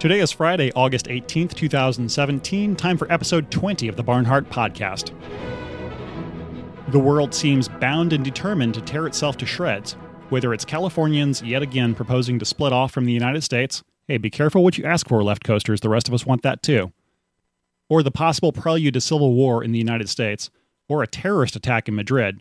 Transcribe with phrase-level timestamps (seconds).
[0.00, 5.10] Today is Friday, August 18th, 2017, time for episode 20 of the Barnhardt Podcast.
[6.92, 9.94] The world seems bound and determined to tear itself to shreds,
[10.28, 13.82] whether it's Californians yet again proposing to split off from the United States.
[14.06, 16.62] Hey, be careful what you ask for, left coasters, the rest of us want that
[16.62, 16.92] too.
[17.88, 20.48] Or the possible prelude to civil war in the United States,
[20.88, 22.40] or a terrorist attack in Madrid,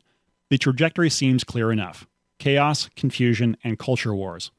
[0.52, 2.06] the trajectory seems clear enough
[2.38, 4.52] chaos, confusion, and culture wars.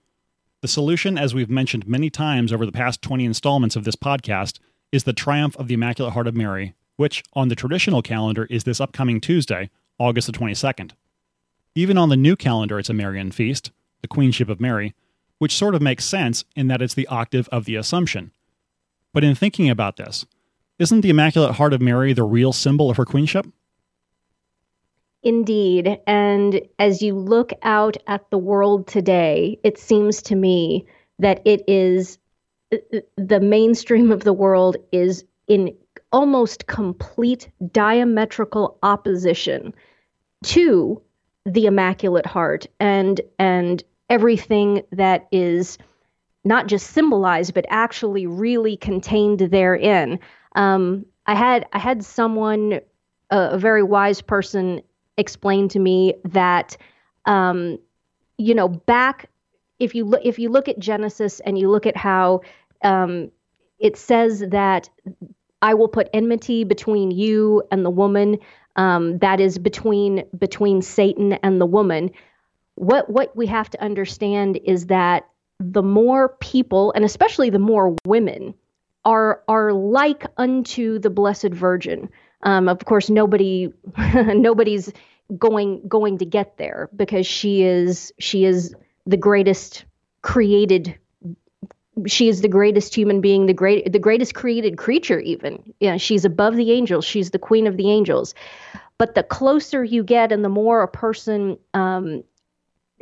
[0.60, 4.58] The solution, as we've mentioned many times over the past 20 installments of this podcast,
[4.90, 8.64] is the triumph of the Immaculate Heart of Mary, which, on the traditional calendar, is
[8.64, 10.92] this upcoming Tuesday, August the 22nd.
[11.76, 13.70] Even on the new calendar, it's a Marian feast,
[14.02, 14.94] the Queenship of Mary,
[15.38, 18.32] which sort of makes sense in that it's the octave of the Assumption.
[19.14, 20.26] But in thinking about this,
[20.80, 23.46] isn't the Immaculate Heart of Mary the real symbol of her queenship?
[25.28, 26.00] Indeed.
[26.06, 30.86] And as you look out at the world today, it seems to me
[31.18, 32.18] that it is
[32.70, 35.76] the mainstream of the world is in
[36.12, 39.74] almost complete diametrical opposition
[40.44, 41.02] to
[41.44, 45.76] the immaculate heart and and everything that is
[46.46, 50.18] not just symbolized but actually really contained therein
[50.54, 52.80] um, i had i had someone
[53.30, 54.80] a, a very wise person
[55.18, 56.76] explained to me that
[57.26, 57.78] um,
[58.38, 59.28] you know back
[59.78, 62.40] if you look if you look at Genesis and you look at how
[62.82, 63.30] um,
[63.78, 64.88] it says that
[65.60, 68.38] I will put enmity between you and the woman
[68.76, 72.10] um, that is between between Satan and the woman.
[72.76, 75.28] What what we have to understand is that
[75.58, 78.54] the more people and especially the more women
[79.04, 82.08] are are like unto the Blessed Virgin.
[82.42, 83.72] Um, of course, nobody
[84.14, 84.92] nobody's
[85.36, 88.74] going going to get there because she is she is
[89.06, 89.84] the greatest
[90.22, 90.98] created
[92.06, 95.74] she is the greatest human being the great the greatest created creature even.
[95.80, 97.04] Yeah she's above the angels.
[97.04, 98.34] She's the queen of the angels.
[98.98, 102.24] But the closer you get and the more a person um,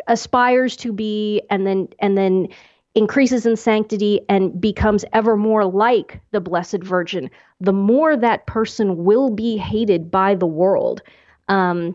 [0.08, 2.48] aspires to be and then and then
[2.96, 7.30] increases in sanctity and becomes ever more like the blessed virgin
[7.60, 11.02] the more that person will be hated by the world.
[11.48, 11.94] Um,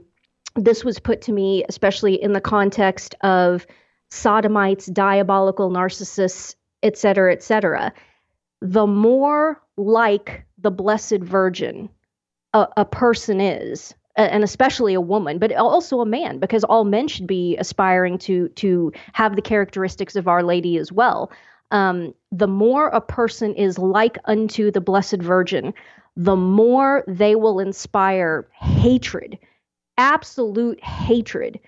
[0.55, 3.65] this was put to me especially in the context of
[4.09, 7.93] sodomites diabolical narcissists etc etc
[8.61, 11.89] the more like the blessed virgin
[12.53, 17.07] a, a person is and especially a woman, but also a man, because all men
[17.07, 21.31] should be aspiring to to have the characteristics of Our Lady as well.
[21.71, 25.73] Um, the more a person is like unto the Blessed Virgin,
[26.17, 29.37] the more they will inspire hatred,
[29.97, 31.59] absolute hatred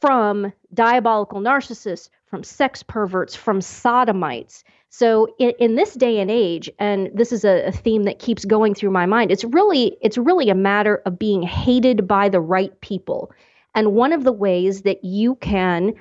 [0.00, 4.64] from diabolical narcissists, from sex perverts, from sodomites.
[4.98, 8.46] So in, in this day and age, and this is a, a theme that keeps
[8.46, 12.40] going through my mind, it's really it's really a matter of being hated by the
[12.40, 13.30] right people.
[13.74, 15.92] And one of the ways that you can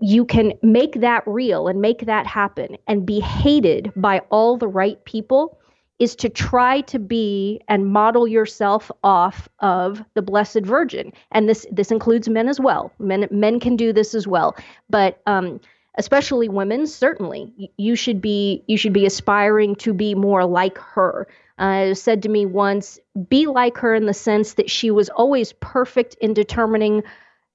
[0.00, 4.68] you can make that real and make that happen and be hated by all the
[4.68, 5.58] right people
[5.98, 11.12] is to try to be and model yourself off of the blessed virgin.
[11.32, 12.90] And this this includes men as well.
[12.98, 14.56] Men men can do this as well.
[14.88, 15.60] But um,
[15.96, 17.70] especially women certainly.
[17.76, 21.26] You should be you should be aspiring to be more like her.
[21.56, 25.52] Uh, said to me once be like her in the sense that she was always
[25.60, 27.04] perfect in determining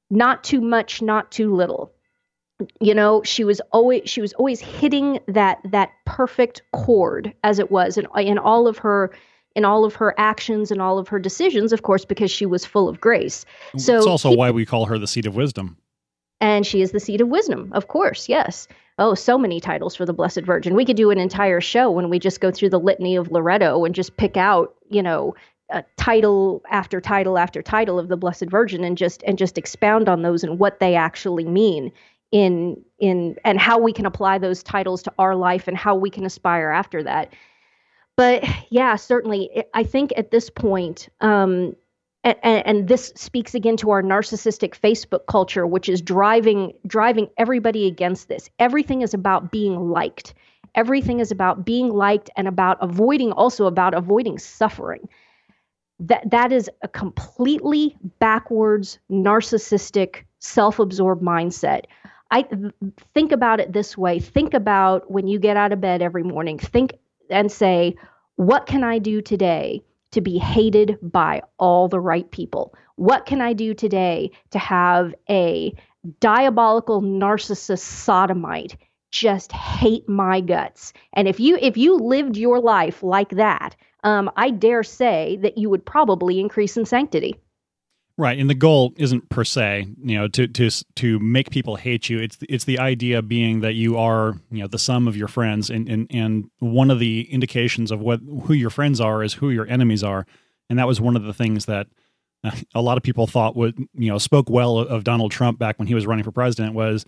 [0.09, 1.91] not too much not too little.
[2.79, 7.71] You know she was always she was always hitting that that perfect chord as it
[7.71, 9.11] was in, in all of her
[9.55, 12.65] in all of her actions and all of her decisions of course because she was
[12.65, 13.45] full of grace.
[13.77, 15.77] So it's also why we call her the seat of wisdom
[16.41, 18.67] and she is the seat of wisdom, of course, yes.
[18.97, 20.75] Oh, so many titles for the Blessed Virgin.
[20.75, 23.85] We could do an entire show when we just go through the litany of Loreto
[23.85, 25.35] and just pick out, you know,
[25.69, 30.09] a title after title after title of the Blessed Virgin and just and just expound
[30.09, 31.91] on those and what they actually mean
[32.31, 36.09] in in and how we can apply those titles to our life and how we
[36.09, 37.33] can aspire after that.
[38.17, 41.75] But yeah, certainly, I think at this point, um,
[42.23, 47.87] and, and, this speaks again to our narcissistic Facebook culture, which is driving driving everybody
[47.87, 48.49] against this.
[48.59, 50.33] Everything is about being liked.
[50.75, 55.07] Everything is about being liked and about avoiding also about avoiding suffering.
[55.99, 61.85] That that is a completely backwards, narcissistic, self-absorbed mindset.
[62.31, 62.45] I
[63.13, 64.19] think about it this way.
[64.19, 66.59] Think about when you get out of bed every morning.
[66.59, 66.93] Think
[67.29, 67.95] and say,
[68.35, 72.73] what can I do today to be hated by all the right people?
[72.95, 75.73] What can I do today to have a
[76.19, 78.77] diabolical narcissist sodomite
[79.11, 80.93] just hate my guts.
[81.13, 85.57] And if you if you lived your life like that, um, I dare say that
[85.57, 87.35] you would probably increase in sanctity.
[88.19, 92.09] Right, and the goal isn't per se, you know, to to to make people hate
[92.09, 92.19] you.
[92.19, 95.69] It's it's the idea being that you are, you know, the sum of your friends,
[95.69, 99.51] and and and one of the indications of what who your friends are is who
[99.51, 100.25] your enemies are,
[100.69, 101.87] and that was one of the things that
[102.75, 105.87] a lot of people thought would you know spoke well of Donald Trump back when
[105.87, 107.05] he was running for president was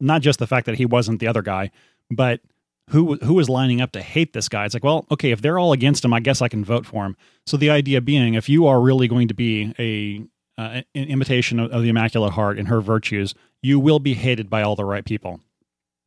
[0.00, 1.70] not just the fact that he wasn't the other guy,
[2.10, 2.40] but
[2.88, 4.64] who who was lining up to hate this guy.
[4.64, 7.04] It's like, well, okay, if they're all against him, I guess I can vote for
[7.04, 7.18] him.
[7.44, 10.26] So the idea being, if you are really going to be a
[10.58, 14.48] uh, an imitation of, of the Immaculate Heart and her virtues, you will be hated
[14.48, 15.40] by all the right people.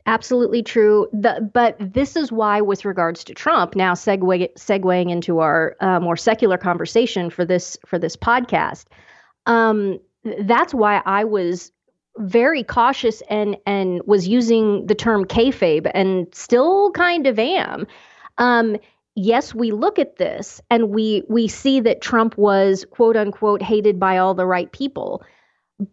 [0.05, 1.07] Absolutely true.
[1.11, 5.99] The, but this is why, with regards to Trump, now segue, segueing into our uh,
[5.99, 8.85] more secular conversation for this for this podcast,
[9.47, 9.99] um,
[10.41, 11.73] that's why I was
[12.19, 17.85] very cautious and and was using the term kayfabe and still kind of am.
[18.37, 18.77] Um,
[19.17, 23.99] yes, we look at this and we we see that Trump was quote unquote hated
[23.99, 25.23] by all the right people.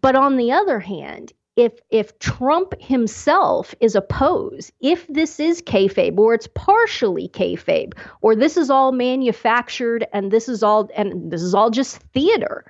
[0.01, 6.19] But on the other hand, if if Trump himself is opposed, if this is kayfabe
[6.19, 11.43] or it's partially kayfabe, or this is all manufactured and this is all and this
[11.43, 12.65] is all just theater,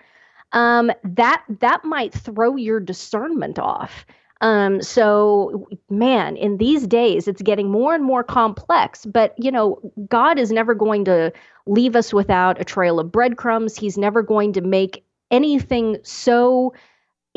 [0.53, 4.07] um, that that might throw your discernment off.
[4.41, 9.07] Um, so, man, in these days, it's getting more and more complex.
[9.07, 11.33] But, you know, God is never going to
[11.67, 13.77] leave us without a trail of breadcrumbs.
[13.77, 16.75] He's never going to make anything so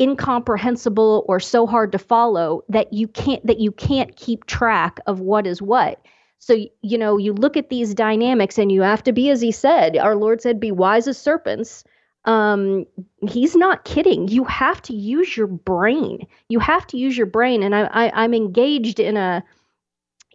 [0.00, 5.18] incomprehensible or so hard to follow that you can't that you can't keep track of
[5.18, 6.00] what is what
[6.38, 9.50] so you know you look at these dynamics and you have to be as he
[9.50, 11.82] said our lord said be wise as serpents
[12.28, 12.84] um,
[13.26, 14.28] he's not kidding.
[14.28, 16.26] You have to use your brain.
[16.50, 17.62] You have to use your brain.
[17.62, 19.42] And I, I, I'm engaged in a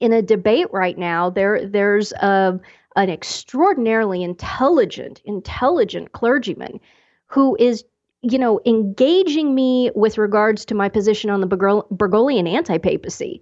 [0.02, 1.30] in a debate right now.
[1.30, 2.60] There there's a
[2.96, 6.80] an extraordinarily intelligent, intelligent clergyman
[7.28, 7.86] who is
[8.24, 13.40] you know engaging me with regards to my position on the Bergoglian anti-papacy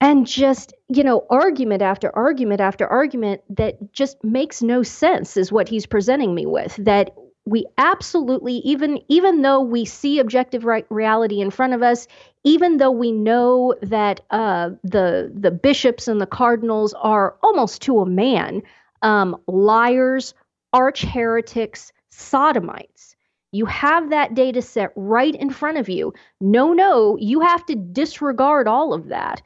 [0.00, 5.52] and just you know argument after argument after argument that just makes no sense is
[5.52, 7.14] what he's presenting me with that
[7.46, 12.06] we absolutely even even though we see objective right, reality in front of us
[12.44, 18.00] even though we know that uh, the the bishops and the cardinals are almost to
[18.00, 18.62] a man
[19.02, 20.34] um, liars
[20.72, 23.16] arch heretics sodomites.
[23.52, 26.12] You have that data set right in front of you.
[26.40, 29.42] No no you have to disregard all of that.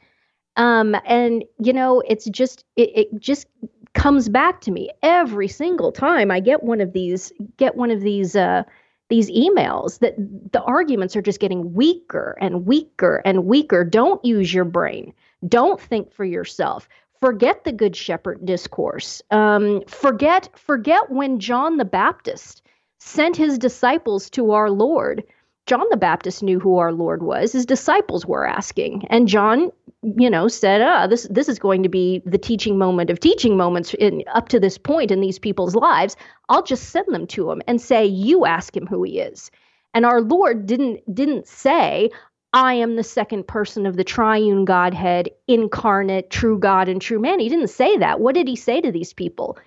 [0.57, 3.47] Um, and you know it's just it, it just
[3.95, 8.01] comes back to me every single time I get one of these get one of
[8.01, 8.63] these uh,
[9.09, 13.83] these emails that the arguments are just getting weaker and weaker and weaker.
[13.83, 15.13] Don't use your brain.
[15.47, 16.87] Don't think for yourself.
[17.19, 19.21] Forget the Good Shepherd discourse.
[19.31, 22.61] Um, forget forget when John the Baptist
[22.99, 25.23] sent his disciples to our Lord
[25.65, 27.51] John the Baptist knew who our Lord was.
[27.51, 29.71] His disciples were asking, and John,
[30.03, 33.57] you know, said, "Ah, this this is going to be the teaching moment of teaching
[33.57, 36.15] moments in, up to this point in these people's lives.
[36.49, 39.49] I'll just send them to him and say, you ask him who he is."
[39.95, 42.11] And our Lord didn't didn't say,
[42.53, 47.39] I am the second person of the triune Godhead, incarnate, true God and true man.
[47.39, 48.19] He didn't say that.
[48.19, 49.57] What did he say to these people?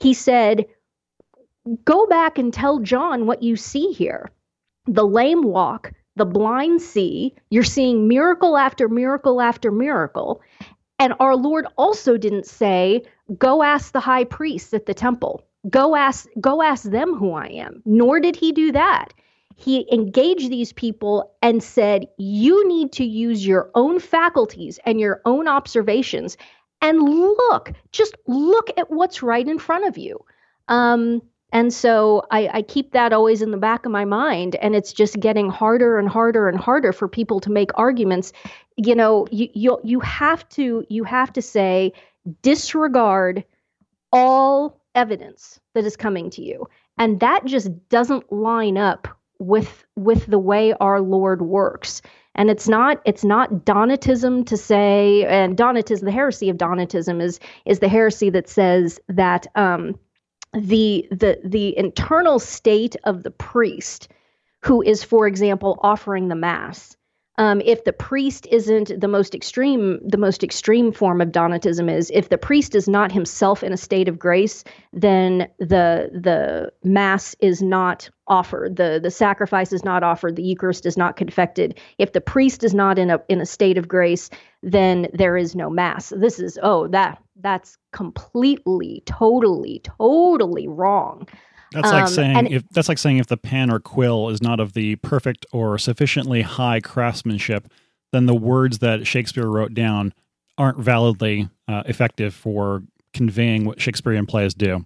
[0.00, 0.64] He said,
[1.84, 4.30] Go back and tell John what you see here
[4.86, 7.34] the lame walk, the blind see.
[7.50, 10.42] You're seeing miracle after miracle after miracle.
[10.98, 13.02] And our Lord also didn't say,
[13.38, 15.44] go ask the high priests at the temple.
[15.70, 17.82] Go ask go ask them who I am.
[17.86, 19.14] Nor did he do that.
[19.56, 25.22] He engaged these people and said, "You need to use your own faculties and your
[25.24, 26.36] own observations
[26.82, 30.22] and look, just look at what's right in front of you."
[30.68, 31.22] Um,
[31.54, 34.56] and so I, I, keep that always in the back of my mind.
[34.56, 38.32] And it's just getting harder and harder and harder for people to make arguments.
[38.76, 41.92] You know, you you, you have to you have to say
[42.42, 43.44] disregard
[44.12, 46.68] all evidence that is coming to you.
[46.98, 49.06] And that just doesn't line up
[49.38, 52.02] with with the way our Lord works.
[52.34, 57.38] And it's not it's not Donatism to say and Donatism the heresy of Donatism is
[57.64, 59.94] is the heresy that says that um
[60.54, 64.08] the the the internal state of the priest
[64.62, 66.96] who is for example offering the mass
[67.36, 72.10] Um, if the priest isn't the most extreme, the most extreme form of Donatism is
[72.14, 77.34] if the priest is not himself in a state of grace, then the the mass
[77.40, 81.80] is not offered, the the sacrifice is not offered, the Eucharist is not confected.
[81.98, 84.30] If the priest is not in a in a state of grace,
[84.62, 86.12] then there is no mass.
[86.16, 91.28] This is oh that that's completely, totally, totally wrong.
[91.72, 94.58] That's like um, saying if that's like saying if the pen or quill is not
[94.58, 97.68] of the perfect or sufficiently high craftsmanship,
[98.12, 100.14] then the words that Shakespeare wrote down
[100.56, 102.82] aren't validly uh, effective for
[103.12, 104.84] conveying what Shakespearean plays do.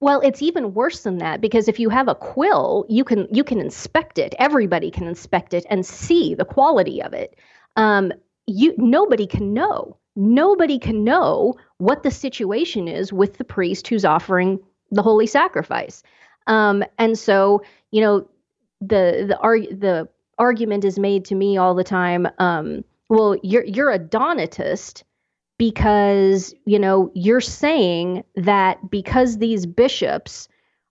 [0.00, 3.44] Well, it's even worse than that because if you have a quill, you can you
[3.44, 4.34] can inspect it.
[4.38, 7.36] Everybody can inspect it and see the quality of it.
[7.76, 8.12] Um,
[8.46, 9.98] you nobody can know.
[10.14, 16.02] Nobody can know what the situation is with the priest who's offering the holy sacrifice.
[16.46, 18.28] Um, and so, you know,
[18.80, 20.08] the the arg- the
[20.38, 22.28] argument is made to me all the time.
[22.38, 25.02] Um, well, you're you're a Donatist
[25.58, 30.48] because you know you're saying that because these bishops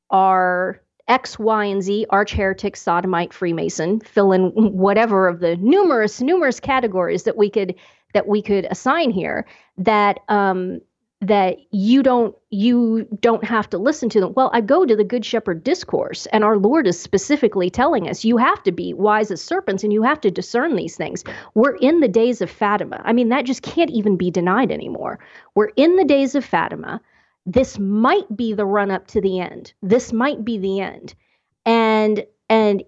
[0.09, 6.21] are X, Y, and Z, arch heretic, sodomite, Freemason, fill in whatever of the numerous,
[6.21, 7.75] numerous categories that we could
[8.13, 9.45] that we could assign here.
[9.77, 10.81] That um,
[11.21, 14.33] that you don't you don't have to listen to them.
[14.35, 18.23] Well i go to the good shepherd discourse and our lord is specifically telling us
[18.23, 21.23] you have to be wise as serpents and you have to discern these things.
[21.55, 23.01] We're in the days of fatima.
[23.03, 25.19] I mean that just can't even be denied anymore.
[25.55, 27.01] We're in the days of fatima.
[27.47, 29.73] This might be the run up to the end.
[29.81, 31.15] This might be the end.
[31.65, 32.83] And and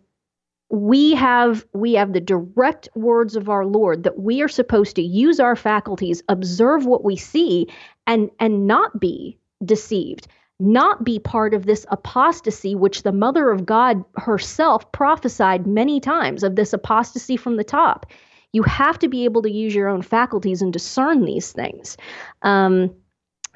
[0.70, 5.02] we have we have the direct words of our lord that we are supposed to
[5.02, 7.68] use our faculties observe what we see
[8.06, 10.28] and and not be deceived
[10.60, 16.44] not be part of this apostasy which the mother of god herself prophesied many times
[16.44, 18.06] of this apostasy from the top.
[18.52, 21.98] You have to be able to use your own faculties and discern these things.
[22.42, 22.94] Um,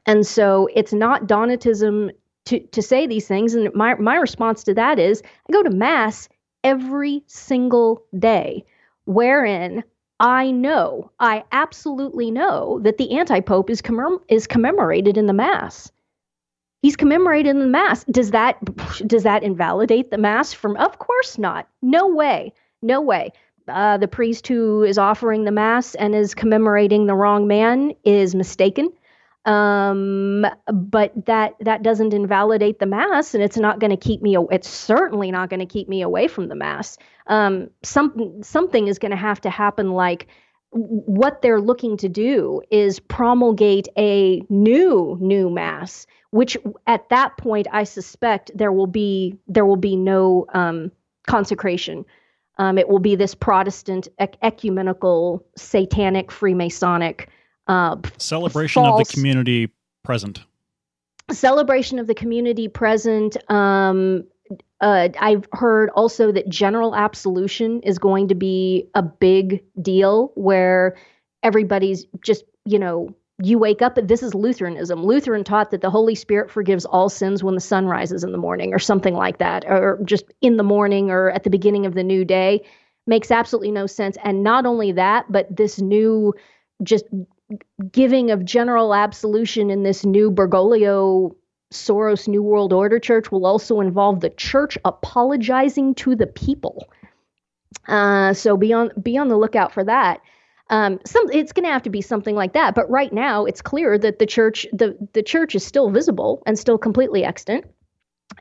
[0.05, 2.12] and so it's not donatism
[2.46, 3.53] to, to say these things.
[3.53, 6.29] And my, my response to that is i go to mass
[6.63, 8.65] every single day
[9.05, 9.84] wherein
[10.20, 15.34] I know, I absolutely know that the anti pope is, commem- is commemorated in the
[15.34, 15.91] Mass.
[16.82, 18.03] He's commemorated in the Mass.
[18.05, 18.58] Does that
[19.08, 20.75] does that invalidate the Mass from?
[20.77, 21.67] Of course not.
[21.82, 22.53] No way.
[22.82, 23.32] No way.
[23.67, 28.36] Uh, the priest who is offering the Mass and is commemorating the wrong man is
[28.36, 28.89] mistaken
[29.45, 34.38] um, but that that doesn't invalidate the mass and it's not going to keep me
[34.51, 36.97] it's certainly not going to keep me away from the mass.
[37.27, 40.27] Um, some, something is going to have to happen like
[40.71, 46.57] what they're looking to do is promulgate a new new mass which
[46.88, 50.91] at that point i suspect there will be there will be no um,
[51.27, 52.05] consecration.
[52.57, 57.27] Um, it will be this protestant ec- ecumenical satanic freemasonic
[57.67, 59.70] uh, celebration false, of the community
[60.03, 60.41] present.
[61.32, 63.38] Celebration of the community present.
[63.50, 64.25] Um,
[64.82, 70.98] uh, I've heard also that general absolution is going to be a big deal where
[71.41, 75.03] everybody's just, you know, you wake up, this is Lutheranism.
[75.03, 78.38] Lutheran taught that the Holy Spirit forgives all sins when the sun rises in the
[78.38, 81.93] morning, or something like that, or just in the morning or at the beginning of
[81.93, 82.63] the new day.
[83.08, 84.17] Makes absolutely no sense.
[84.24, 86.34] And not only that, but this new
[86.84, 87.05] just
[87.91, 91.36] giving of general absolution in this new Bergoglio
[91.72, 96.88] Soros New World Order church will also involve the church apologizing to the people.
[97.88, 100.22] Uh, so be on be on the lookout for that.
[100.69, 102.75] Um, some it's going to have to be something like that.
[102.75, 106.57] But right now, it's clear that the church the the church is still visible and
[106.57, 107.65] still completely extant.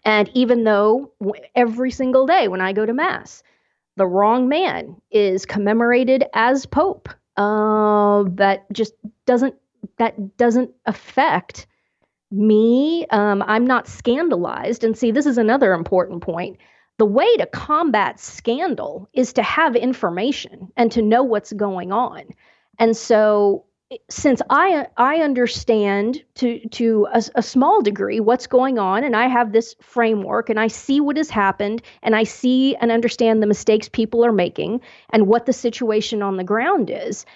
[0.05, 1.13] And even though
[1.55, 3.43] every single day when I go to mass,
[3.97, 8.95] the wrong man is commemorated as pope uh, that just
[9.27, 9.55] doesn't
[9.99, 11.67] that doesn't affect
[12.31, 13.07] me.
[13.11, 14.85] Um, I'm not scandalized.
[14.85, 16.59] And see, this is another important point.
[16.99, 22.23] The way to combat scandal is to have information and to know what's going on.
[22.79, 23.65] And so
[24.09, 29.29] since I I understand to to a, a, small degree what's going on, and I
[29.29, 33.47] have this framework, and I see what has happened, and I see and understand the
[33.47, 34.81] mistakes people are making,
[35.11, 37.27] and what the situation on the ground is.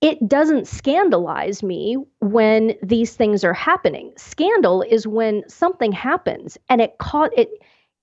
[0.00, 4.12] It doesn't scandalize me when these things are happening.
[4.16, 7.48] Scandal is when something happens and it caught it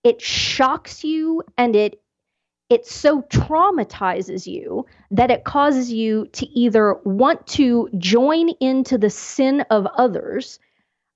[0.03, 2.00] it shocks you and it
[2.71, 9.09] it so traumatizes you that it causes you to either want to join into the
[9.09, 10.57] sin of others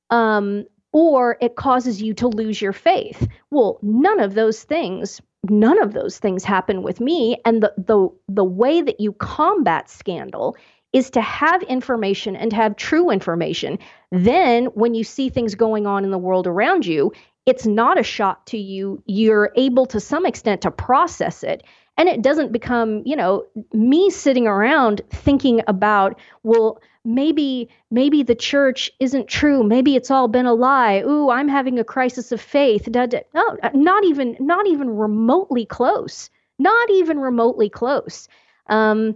[0.09, 3.27] um, or it causes you to lose your faith.
[3.51, 7.37] Well, none of those things none of those things happen with me.
[7.45, 10.55] And the the the way that you combat scandal
[10.93, 13.77] is to have information and have true information.
[14.11, 17.11] Then when you see things going on in the world around you,
[17.45, 19.01] it's not a shock to you.
[19.05, 21.63] You're able to some extent to process it.
[21.97, 28.35] And it doesn't become you know me sitting around thinking about well maybe maybe the
[28.35, 29.63] church isn't true.
[29.63, 31.03] Maybe it's all been a lie.
[31.05, 32.91] Ooh i'm having a crisis of faith.
[32.91, 33.19] Da, da.
[33.33, 36.29] no not even not even remotely close.
[36.59, 38.27] Not even remotely close.
[38.67, 39.15] Um,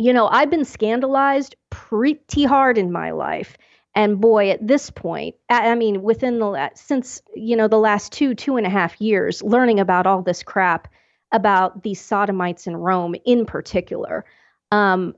[0.00, 3.56] you know i've been scandalized pretty hard in my life
[3.94, 8.34] and boy at this point i mean within the since you know the last two
[8.34, 10.88] two and a half years learning about all this crap
[11.32, 14.24] about these sodomites in Rome in particular.
[14.72, 15.14] Um,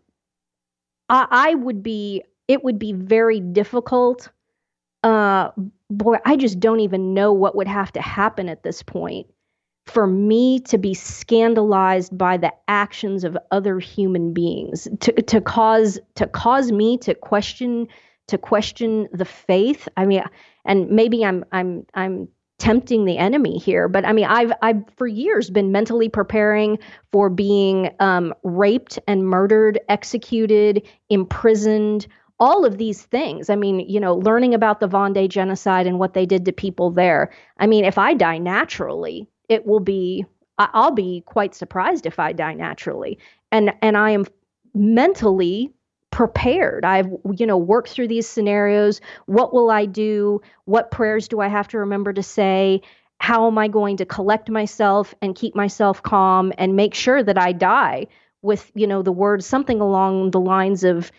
[1.09, 4.31] I, I would be, it would be very difficult.
[5.03, 5.51] Uh,
[5.91, 9.27] boy, I just don't even know what would have to happen at this point
[9.87, 15.99] for me to be scandalized by the actions of other human beings to, to cause
[16.15, 17.89] to cause me to question
[18.33, 20.23] to question the faith i mean
[20.65, 22.29] and maybe i'm i'm i'm
[22.63, 23.89] tempting the enemy here.
[23.89, 26.79] But I mean, I've I've for years been mentally preparing
[27.11, 32.07] for being um, raped and murdered, executed, imprisoned,
[32.39, 33.51] all of these things.
[33.51, 36.93] I mean, you know, learning about the Vendée genocide and what they did to people
[36.93, 37.33] there.
[37.59, 40.25] I mean, if I die naturally, it will be
[40.57, 43.19] I'll be quite surprised if I die naturally.
[43.51, 44.25] And and I am
[44.73, 45.73] mentally
[46.13, 46.85] prepared.
[46.85, 49.01] I've, you know, worked through these scenarios.
[49.27, 50.41] What will I do?
[50.67, 52.83] What prayers do I have to remember to say?
[53.19, 57.39] How am I going to collect myself and keep myself calm and make sure that
[57.39, 58.07] I die
[58.43, 61.11] with, you know, the words something along the lines of,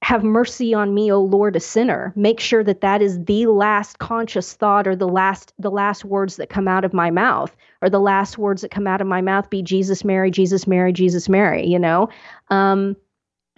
[0.00, 3.98] have mercy on me o lord a sinner make sure that that is the last
[3.98, 7.90] conscious thought or the last the last words that come out of my mouth or
[7.90, 11.28] the last words that come out of my mouth be jesus mary jesus mary jesus
[11.28, 12.08] mary you know
[12.48, 12.96] um,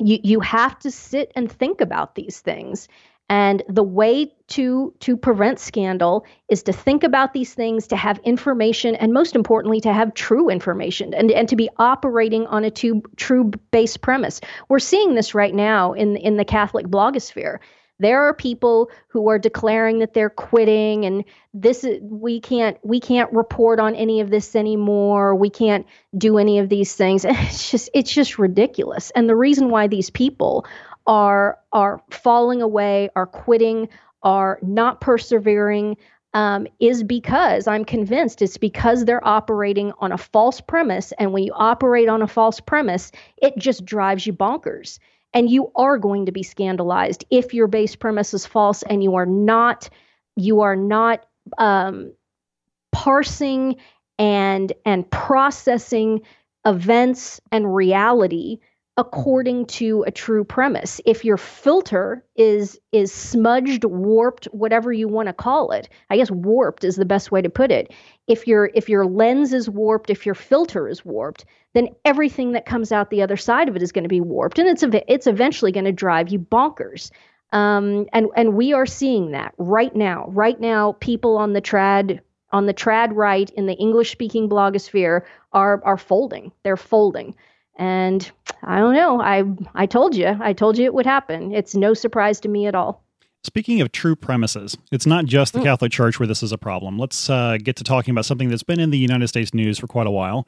[0.03, 2.89] you you have to sit and think about these things.
[3.29, 8.19] And the way to to prevent scandal is to think about these things to have
[8.25, 12.71] information and most importantly to have true information and, and to be operating on a
[12.73, 14.41] true true base premise.
[14.69, 17.59] We're seeing this right now in in the catholic blogosphere
[18.01, 22.99] there are people who are declaring that they're quitting and this is we can't we
[22.99, 25.35] can't report on any of this anymore.
[25.35, 25.87] We can't
[26.17, 27.25] do any of these things.
[27.29, 29.11] It's just it's just ridiculous.
[29.15, 30.67] And the reason why these people
[31.07, 33.89] are are falling away are quitting
[34.23, 35.97] are not persevering
[36.33, 41.13] um, is because I'm convinced it's because they're operating on a false premise.
[41.19, 43.11] And when you operate on a false premise,
[43.43, 44.99] it just drives you bonkers
[45.33, 49.15] and you are going to be scandalized if your base premise is false and you
[49.15, 49.89] are not
[50.37, 51.27] you are not
[51.59, 52.13] um,
[52.93, 53.77] parsing
[54.19, 56.21] and and processing
[56.67, 58.59] events and reality
[58.97, 61.01] according to a true premise.
[61.07, 66.31] If your filter is is smudged warped whatever you want to call it i guess
[66.31, 67.93] warped is the best way to put it.
[68.27, 72.67] If your if your lens is warped if your filter is warped then everything that
[72.67, 75.27] comes out the other side of it is going to be warped and it's it's
[75.27, 77.11] eventually going to drive you bonkers.
[77.53, 80.27] Um, and and we are seeing that right now.
[80.29, 82.21] Right now people on the trad
[82.53, 85.23] on the trad right in the english speaking blogosphere
[85.53, 86.53] are are folding.
[86.65, 87.35] They're folding
[87.77, 88.31] and
[88.63, 89.21] I don't know.
[89.21, 90.37] I I told you.
[90.41, 91.55] I told you it would happen.
[91.55, 93.03] It's no surprise to me at all.
[93.43, 95.65] Speaking of true premises, it's not just the mm.
[95.65, 96.99] Catholic Church where this is a problem.
[96.99, 99.87] Let's uh, get to talking about something that's been in the United States news for
[99.87, 100.47] quite a while.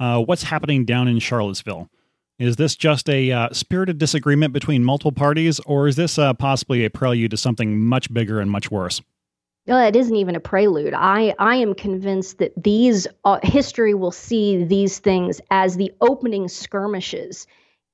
[0.00, 1.90] Uh, what's happening down in Charlottesville?
[2.38, 6.84] Is this just a uh, spirited disagreement between multiple parties, or is this uh, possibly
[6.84, 9.02] a prelude to something much bigger and much worse?
[9.66, 10.94] Well, it isn't even a prelude.
[10.94, 16.48] I, I am convinced that these uh, history will see these things as the opening
[16.48, 17.46] skirmishes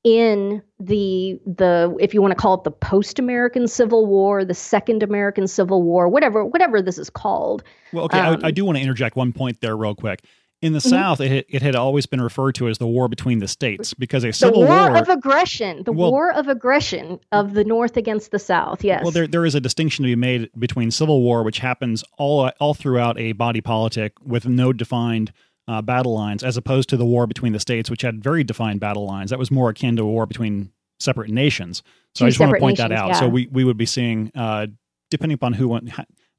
[0.02, 4.54] in the the if you want to call it the post American Civil War, the
[4.54, 7.62] Second American Civil War, whatever whatever this is called.
[7.92, 10.24] Well, okay, um, I, I, do want to interject one point there, real quick.
[10.62, 10.90] In the mm-hmm.
[10.90, 14.24] South, it, it had always been referred to as the war between the states because
[14.24, 17.96] a civil the war, war of aggression, the well, war of aggression of the North
[17.96, 18.84] against the South.
[18.84, 19.02] Yes.
[19.02, 22.50] Well, there there is a distinction to be made between civil war, which happens all
[22.60, 25.32] all throughout a body politic with no defined
[25.66, 28.80] uh, battle lines, as opposed to the war between the states, which had very defined
[28.80, 29.30] battle lines.
[29.30, 31.82] That was more akin to a war between separate nations.
[32.14, 33.08] So Two I just want to point nations, that out.
[33.08, 33.20] Yeah.
[33.20, 34.66] So we we would be seeing, uh,
[35.10, 35.90] depending upon who went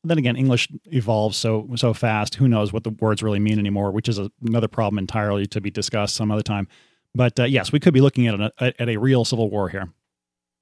[0.03, 2.35] then again, English evolves so so fast.
[2.35, 3.91] Who knows what the words really mean anymore?
[3.91, 6.67] Which is a, another problem entirely to be discussed some other time.
[7.13, 9.89] But uh, yes, we could be looking at a, at a real civil war here.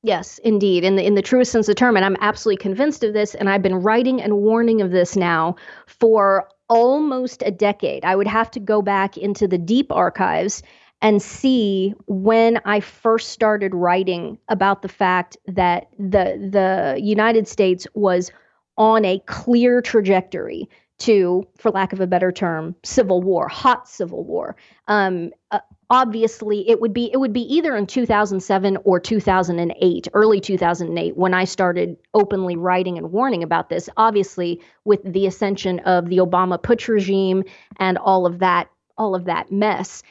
[0.02, 3.04] Yes, indeed, in the in the truest sense of the term, and I'm absolutely convinced
[3.04, 3.36] of this.
[3.36, 5.56] And I've been writing and warning of this now
[5.88, 8.06] for almost a decade.
[8.06, 10.64] I would have to go back into the deep archives
[11.02, 17.88] and see when I first started writing about the fact that the the United States
[17.94, 18.32] was
[18.80, 20.68] on a clear trajectory
[21.00, 24.56] to, for lack of a better term, civil war, hot civil war.
[24.88, 30.40] Um, uh, obviously, it would be it would be either in 2007 or 2008, early
[30.40, 33.90] 2008, when I started openly writing and warning about this.
[33.98, 37.44] Obviously, with the ascension of the Obama putsch regime
[37.78, 40.04] and all of that, all of that mess.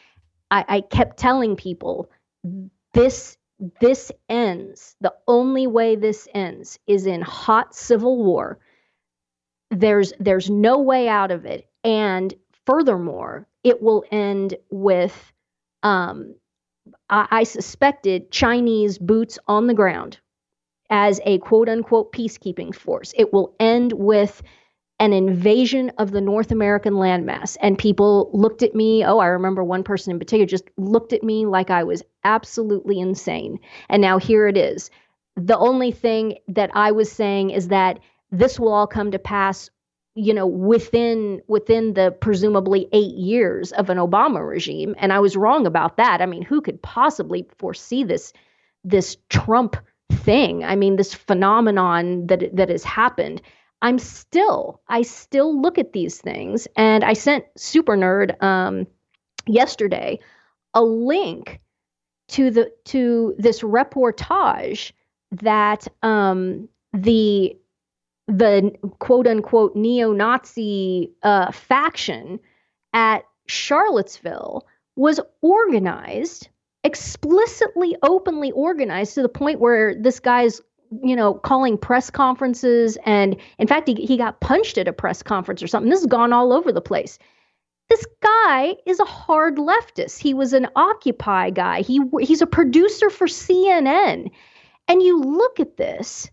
[0.51, 2.11] I, I kept telling people
[2.95, 3.38] this
[3.81, 4.97] this ends.
[5.01, 8.59] The only way this ends is in hot civil war.
[9.71, 11.69] There's there's no way out of it.
[11.85, 12.33] And
[12.67, 15.33] furthermore, it will end with
[15.83, 16.35] um,
[17.11, 20.19] I, I suspected Chinese boots on the ground
[20.91, 23.13] as a quote unquote peacekeeping force.
[23.17, 24.43] It will end with
[25.01, 27.57] an invasion of the North American landmass.
[27.61, 29.05] And people looked at me.
[29.05, 32.99] Oh, I remember one person in particular just looked at me like I was absolutely
[32.99, 33.61] insane.
[33.89, 34.91] And now here it is.
[35.37, 38.01] The only thing that I was saying is that
[38.33, 39.71] this will all come to pass
[40.19, 45.37] you know within within the presumably 8 years of an Obama regime and I was
[45.37, 46.21] wrong about that.
[46.21, 48.33] I mean, who could possibly foresee this
[48.83, 49.77] this Trump
[50.11, 50.65] thing?
[50.65, 53.41] I mean, this phenomenon that that has happened.
[53.81, 56.67] I'm still, I still look at these things.
[56.77, 58.87] And I sent Super Nerd um,
[59.47, 60.19] yesterday
[60.75, 61.61] a link
[62.29, 64.93] to the to this reportage
[65.31, 67.57] that um, the
[68.27, 72.39] the quote unquote neo-Nazi uh, faction
[72.93, 76.49] at Charlottesville was organized
[76.85, 80.61] explicitly openly organized to the point where this guy's
[81.03, 82.99] you know, calling press conferences.
[83.05, 85.91] And in fact, he, he got punched at a press conference or something.
[85.91, 87.19] This has gone all over the place.
[87.89, 90.19] This guy is a hard leftist.
[90.19, 91.81] He was an Occupy guy.
[91.81, 94.31] He he's a producer for CNN.
[94.89, 96.31] And you look at this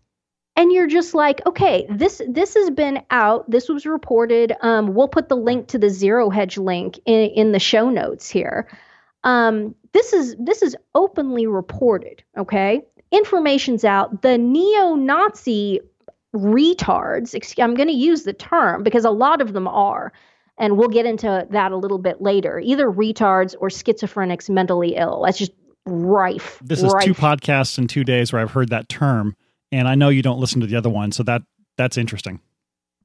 [0.57, 3.49] and you're just like, okay, this this has been out.
[3.49, 4.53] This was reported.
[4.61, 8.29] Um, we'll put the link to the Zero Hedge link in, in the show notes
[8.29, 8.67] here.
[9.23, 12.23] Um, this is this is openly reported.
[12.37, 14.21] Okay, information's out.
[14.21, 15.81] The neo Nazi
[16.33, 20.11] retards, I'm going to use the term because a lot of them are,
[20.57, 25.23] and we'll get into that a little bit later, either retards or schizophrenics mentally ill.
[25.25, 25.51] That's just
[25.85, 26.59] rife.
[26.63, 29.35] This is two podcasts in two days where I've heard that term,
[29.71, 31.43] and I know you don't listen to the other one, so that
[31.77, 32.39] that's interesting.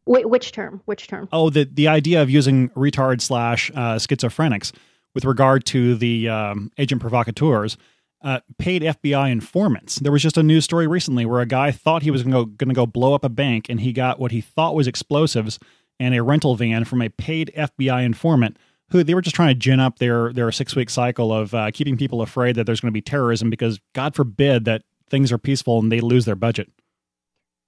[0.06, 0.80] Wait, which term?
[0.86, 1.28] Which term?
[1.32, 4.72] Oh, the the idea of using retard slash uh, schizophrenics
[5.14, 7.76] with regard to the um, agent provocateurs
[8.22, 9.96] uh, paid FBI informants.
[9.96, 12.72] There was just a news story recently where a guy thought he was going to
[12.74, 15.59] go blow up a bank, and he got what he thought was explosives
[15.98, 18.56] and a rental van from a paid FBI informant
[18.90, 21.70] who they were just trying to gin up their their six week cycle of uh,
[21.70, 25.38] keeping people afraid that there's going to be terrorism because God forbid that things are
[25.38, 26.70] peaceful and they lose their budget.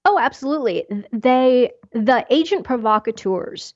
[0.05, 0.85] Oh, absolutely.
[1.11, 3.73] They the agent provocateurs.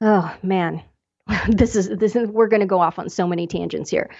[0.00, 0.82] Oh man,
[1.48, 4.10] this is this is we're going to go off on so many tangents here.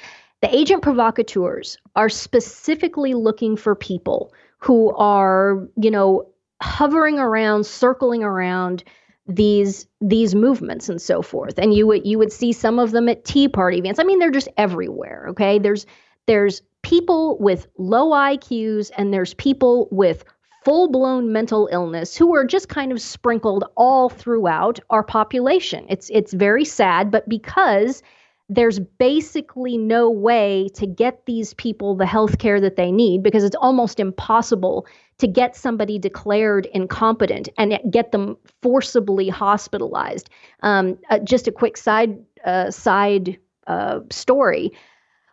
[0.42, 6.28] The agent provocateurs are specifically looking for people who are, you know,
[6.62, 8.84] hovering around, circling around
[9.26, 11.58] these these movements and so forth.
[11.58, 14.00] And you would you would see some of them at Tea Party events.
[14.00, 15.26] I mean, they're just everywhere.
[15.30, 15.86] Okay, there's
[16.26, 20.24] there's people with low IQs and there's people with
[20.64, 25.86] full blown mental illness who are just kind of sprinkled all throughout our population.
[25.88, 28.02] It's it's very sad, but because
[28.50, 33.44] there's basically no way to get these people the health care that they need because
[33.44, 34.86] it's almost impossible
[35.18, 40.28] to get somebody declared incompetent and get them forcibly hospitalized.
[40.64, 44.72] Um, uh, just a quick side uh, side uh, story.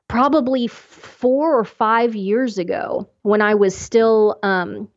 [0.07, 4.89] Probably four or five years ago, when I was still um,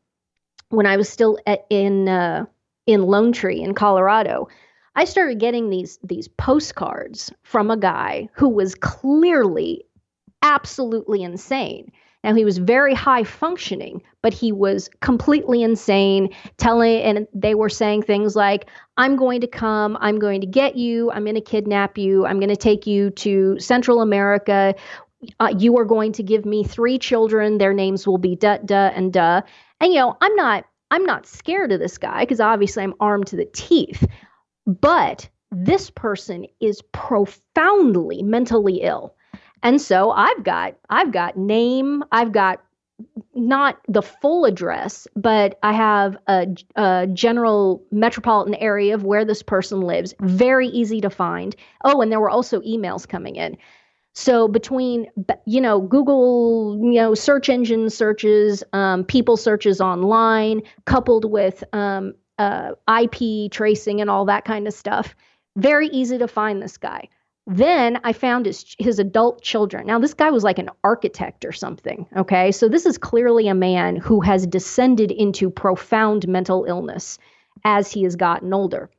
[0.68, 2.44] when I was still at, in uh,
[2.87, 4.48] in Lone Tree in Colorado,
[4.94, 9.85] I started getting these these postcards from a guy who was clearly
[10.42, 11.92] absolutely insane.
[12.22, 17.70] Now he was very high functioning, but he was completely insane, telling and they were
[17.70, 21.40] saying things like I'm going to come, I'm going to get you, I'm going to
[21.40, 24.74] kidnap you, I'm going to take you to Central America.
[25.38, 28.90] Uh, you are going to give me three children, their names will be duh duh
[28.94, 29.42] and duh.
[29.81, 33.29] And you know, I'm not I'm not scared of this guy because obviously I'm armed
[33.29, 34.07] to the teeth.
[34.66, 39.14] But this person is profoundly mentally ill.
[39.62, 42.62] And so I've got I've got name, I've got
[43.34, 46.46] not the full address, but I have a,
[46.76, 50.14] a, general metropolitan area of where this person lives.
[50.20, 51.56] Very easy to find.
[51.84, 53.56] Oh, and there were also emails coming in.
[54.12, 55.06] So between
[55.46, 62.14] you know Google you know search engine searches, um, people searches online, coupled with um,
[62.40, 62.72] uh,
[63.03, 65.14] IP tracing and all that kind of stuff,
[65.57, 67.07] very easy to find this guy.
[67.46, 69.87] Then I found his his adult children.
[69.87, 72.50] Now this guy was like an architect or something, okay?
[72.50, 77.18] So this is clearly a man who has descended into profound mental illness
[77.64, 78.90] as he has gotten older.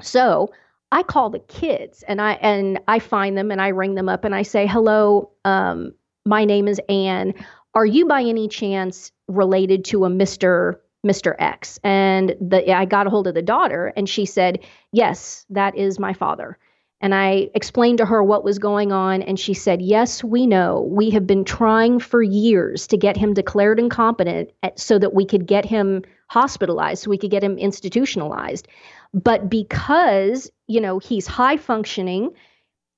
[0.00, 0.50] So,
[0.92, 4.24] I call the kids and I and I find them and I ring them up
[4.24, 5.92] and I say, "Hello, um,
[6.24, 7.34] my name is Ann.
[7.74, 10.78] Are you by any chance related to a Mr.
[11.06, 11.34] Mr.
[11.38, 14.60] X?" And the I got a hold of the daughter and she said,
[14.92, 16.58] "Yes, that is my father."
[17.02, 20.86] And I explained to her what was going on, and she said, Yes, we know.
[20.90, 25.24] We have been trying for years to get him declared incompetent eh, so that we
[25.24, 28.68] could get him hospitalized, so we could get him institutionalized.
[29.14, 32.30] But because, you know, he's high functioning,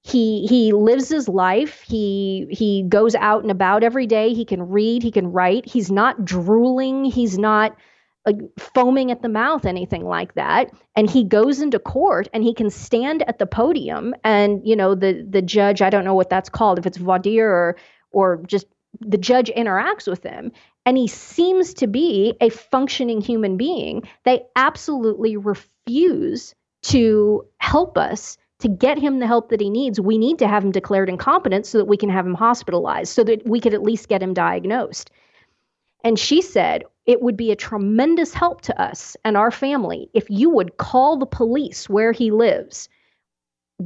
[0.02, 4.68] he he lives his life he he goes out and about every day he can
[4.68, 7.76] read he can write he's not drooling he's not
[8.24, 10.70] like foaming at the mouth, anything like that.
[10.94, 14.94] And he goes into court and he can stand at the podium and, you know,
[14.94, 17.76] the the judge, I don't know what that's called, if it's voir dire or
[18.12, 18.66] or just
[19.00, 20.52] the judge interacts with him
[20.84, 24.02] and he seems to be a functioning human being.
[24.24, 30.00] They absolutely refuse to help us to get him the help that he needs.
[30.00, 33.24] We need to have him declared incompetent so that we can have him hospitalized, so
[33.24, 35.10] that we could at least get him diagnosed.
[36.04, 40.28] And she said, It would be a tremendous help to us and our family if
[40.30, 42.88] you would call the police where he lives.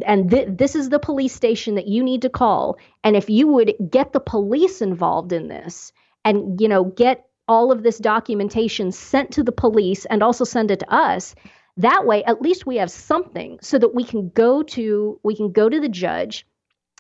[0.05, 2.79] And th- this is the police station that you need to call.
[3.05, 5.93] And if you would get the police involved in this
[6.25, 10.71] and, you know, get all of this documentation sent to the police and also send
[10.71, 11.35] it to us,
[11.77, 15.53] that way at least we have something so that we can go to we can
[15.53, 16.47] go to the judge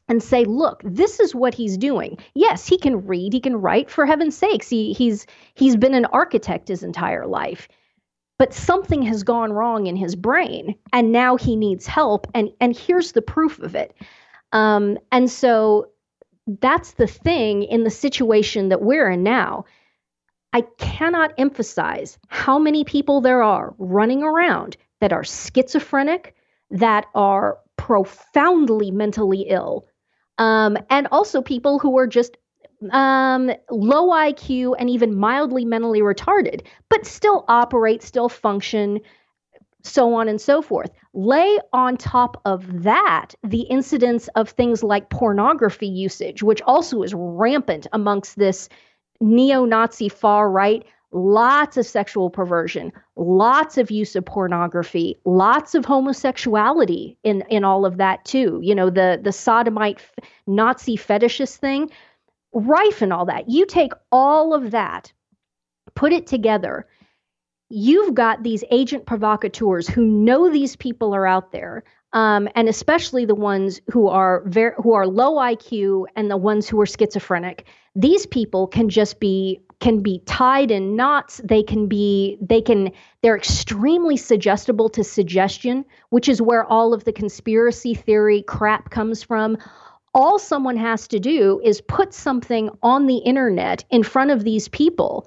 [0.08, 2.18] and say, look, this is what he's doing.
[2.34, 3.90] Yes, he can read, he can write.
[3.90, 7.68] For heaven's sakes, he, he's he's been an architect his entire life.
[8.38, 12.26] But something has gone wrong in his brain, and now he needs help.
[12.34, 13.94] And and here's the proof of it.
[14.52, 15.88] Um, and so
[16.46, 19.64] that's the thing in the situation that we're in now.
[20.52, 26.34] I cannot emphasize how many people there are running around that are schizophrenic,
[26.70, 29.86] that are profoundly mentally ill,
[30.38, 32.36] um, and also people who are just
[32.90, 39.00] um, low IQ and even mildly mentally retarded, but still operate, still function,
[39.82, 40.90] so on and so forth.
[41.14, 47.14] Lay on top of that the incidence of things like pornography usage, which also is
[47.14, 48.68] rampant amongst this
[49.20, 50.84] neo Nazi far right
[51.16, 57.86] lots of sexual perversion, lots of use of pornography, lots of homosexuality in in all
[57.86, 58.60] of that too.
[58.62, 60.00] You know, the the sodomite
[60.46, 61.90] Nazi fetishist thing,
[62.52, 63.48] rife and all that.
[63.48, 65.12] You take all of that,
[65.94, 66.86] put it together.
[67.68, 73.24] You've got these agent provocateurs who know these people are out there, um, and especially
[73.24, 77.66] the ones who are very who are low IQ and the ones who are schizophrenic.
[77.94, 81.40] These people can just be can be tied in knots.
[81.44, 87.04] They can be they can they're extremely suggestible to suggestion which is where all of
[87.04, 89.58] the conspiracy theory crap comes from.
[90.14, 94.68] All someone has to do is put something on the internet in front of these
[94.68, 95.26] people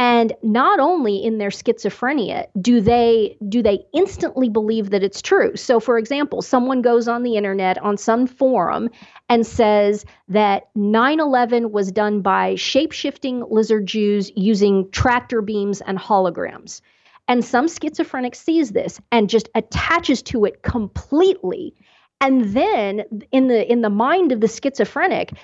[0.00, 5.54] and not only in their schizophrenia do they do they instantly believe that it's true.
[5.54, 8.88] So for example someone goes on the internet on some forum
[9.28, 16.80] and says that 9-11 was done by shape-shifting lizard jews using tractor beams and holograms.
[17.28, 21.74] And some schizophrenic sees this and just attaches to it completely.
[22.22, 25.34] And then in the in the mind of the schizophrenic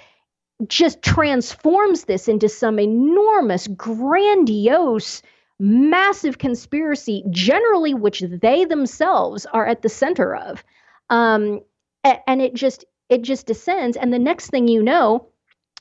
[0.68, 5.22] just transforms this into some enormous, grandiose,
[5.58, 10.64] massive conspiracy, generally which they themselves are at the center of.
[11.10, 11.60] Um,
[12.04, 13.96] and it just it just descends.
[13.96, 15.28] And the next thing you know,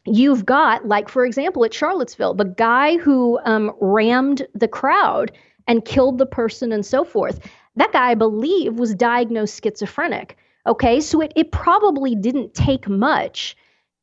[0.05, 5.31] you've got, like for example, at Charlottesville, the guy who um, rammed the crowd
[5.67, 7.39] and killed the person and so forth.
[7.75, 10.37] That guy, I believe, was diagnosed schizophrenic.
[10.67, 13.55] Okay, so it, it probably didn't take much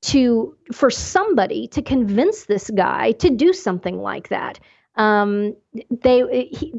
[0.03, 4.61] to for somebody to convince this guy to do something like that.
[4.97, 5.57] Um,
[5.91, 6.75] they he,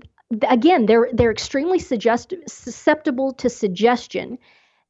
[0.50, 4.38] again they're they're extremely suggest, susceptible to suggestion.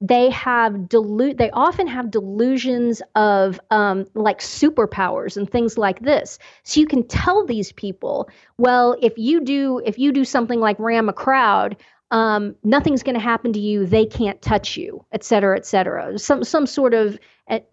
[0.02, 6.40] they have delu- they often have delusions of um, like superpowers and things like this
[6.64, 10.78] so you can tell these people well if you do if you do something like
[10.80, 11.78] ram a crowd
[12.12, 16.20] um, nothing's going to happen to you they can't touch you et cetera et cetera
[16.20, 17.18] some some sort of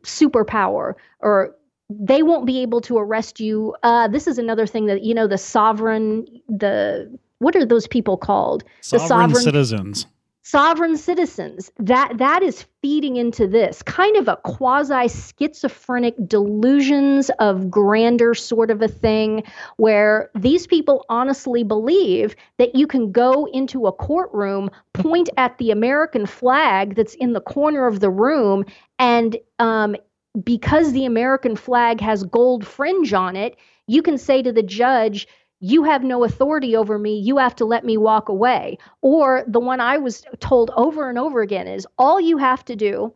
[0.03, 1.55] superpower or
[1.89, 3.75] they won't be able to arrest you.
[3.83, 8.17] Uh, this is another thing that you know the sovereign the what are those people
[8.17, 8.65] called?
[8.81, 10.07] Sovereign the sovereign citizens
[10.51, 11.71] sovereign citizens.
[11.79, 18.71] That that is feeding into this kind of a quasi schizophrenic delusions of grandeur sort
[18.71, 19.45] of a thing
[19.77, 25.71] where these people honestly believe that you can go into a courtroom point at the
[25.71, 28.65] american flag that's in the corner of the room
[28.99, 29.95] and um,
[30.43, 35.27] because the american flag has gold fringe on it you can say to the judge
[35.61, 37.19] you have no authority over me.
[37.19, 38.79] You have to let me walk away.
[39.03, 42.77] Or the one I was told over and over again is all you have to
[42.77, 43.13] do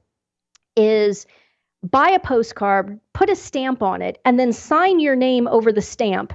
[0.76, 1.26] is
[1.82, 5.82] buy a postcard, put a stamp on it, and then sign your name over the
[5.82, 6.34] stamp.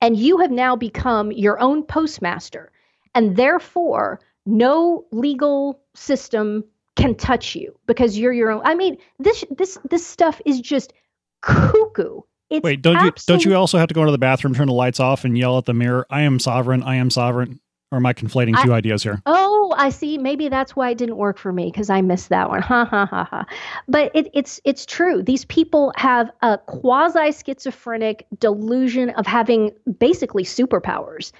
[0.00, 2.70] And you have now become your own postmaster.
[3.14, 8.62] And therefore, no legal system can touch you because you're your own.
[8.64, 10.92] I mean, this this this stuff is just
[11.40, 12.20] cuckoo.
[12.48, 14.72] It's Wait, don't you don't you also have to go into the bathroom, turn the
[14.72, 16.82] lights off, and yell at the mirror, "I am sovereign.
[16.82, 17.60] I am sovereign."
[17.92, 19.22] Or am I conflating two I, ideas here?
[19.26, 20.18] Oh, I see.
[20.18, 22.62] Maybe that's why it didn't work for me because I missed that one.
[22.66, 23.44] Ha ha ha ha.
[23.86, 25.22] But it, it's it's true.
[25.22, 31.30] These people have a quasi schizophrenic delusion of having basically superpowers,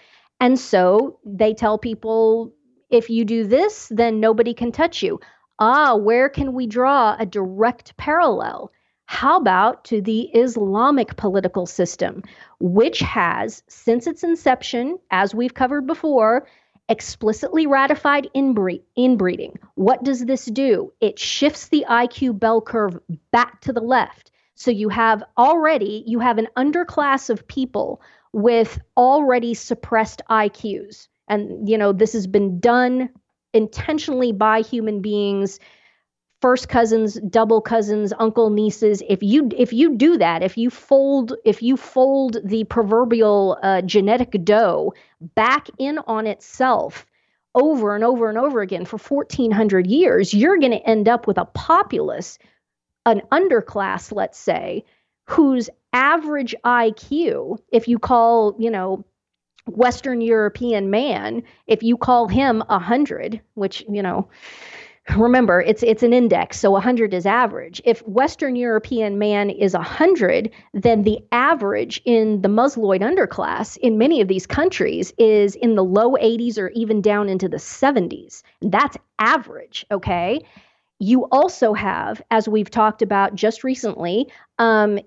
[0.41, 2.53] and so they tell people,
[2.91, 5.19] if you do this, then nobody can touch you.
[5.59, 8.71] Ah, where can we draw a direct parallel?
[9.07, 12.23] How about to the Islamic political system,
[12.59, 16.47] which has, since its inception, as we've covered before,
[16.89, 19.59] explicitly ratified inbre- inbreeding?
[19.77, 20.93] What does this do?
[21.01, 22.99] It shifts the IQ bell curve
[23.31, 24.33] back to the left.
[24.57, 28.01] So you have already you have an underclass of people
[28.33, 31.09] with already suppressed IQs.
[31.29, 33.11] And you know, this has been done
[33.53, 35.61] intentionally by human beings
[36.41, 41.35] first cousins, double cousins, uncle, nieces, if you if you do that, if you fold
[41.45, 47.07] if you fold the proverbial uh, genetic dough back in on itself
[47.55, 51.39] over and over and over again for 1400 years, you're going to end up with
[51.39, 52.39] a populace,
[53.07, 54.85] an underclass, let's say,
[55.25, 59.05] whose average IQ, if you call, you know,
[59.67, 64.29] Western European man, if you call him a 100, which, you know,
[65.15, 67.81] remember it's it's an index so 100 is average.
[67.85, 74.21] If western european man is 100 then the average in the musloid underclass in many
[74.21, 78.97] of these countries is in the low 80s or even down into the 70s that's
[79.19, 80.41] average okay?
[80.99, 84.99] You also have as we've talked about just recently um,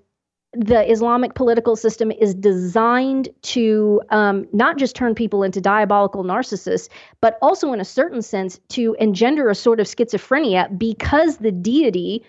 [0.52, 6.88] the Islamic political system is designed to um, not just turn people into diabolical narcissists,
[7.20, 12.24] but also, in a certain sense, to engender a sort of schizophrenia because the deity,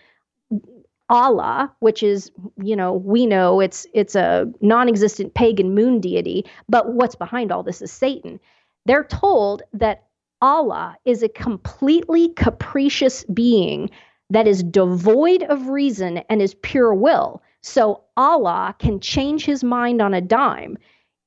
[1.10, 2.32] Allah, which is,
[2.62, 7.64] you know, we know it's it's a non-existent pagan moon deity, but what's behind all
[7.64, 8.40] this is Satan.
[8.86, 10.04] They're told that
[10.44, 13.90] Allah is a completely capricious being
[14.30, 20.02] that is devoid of reason and is pure will so Allah can change his mind
[20.02, 20.78] on a dime.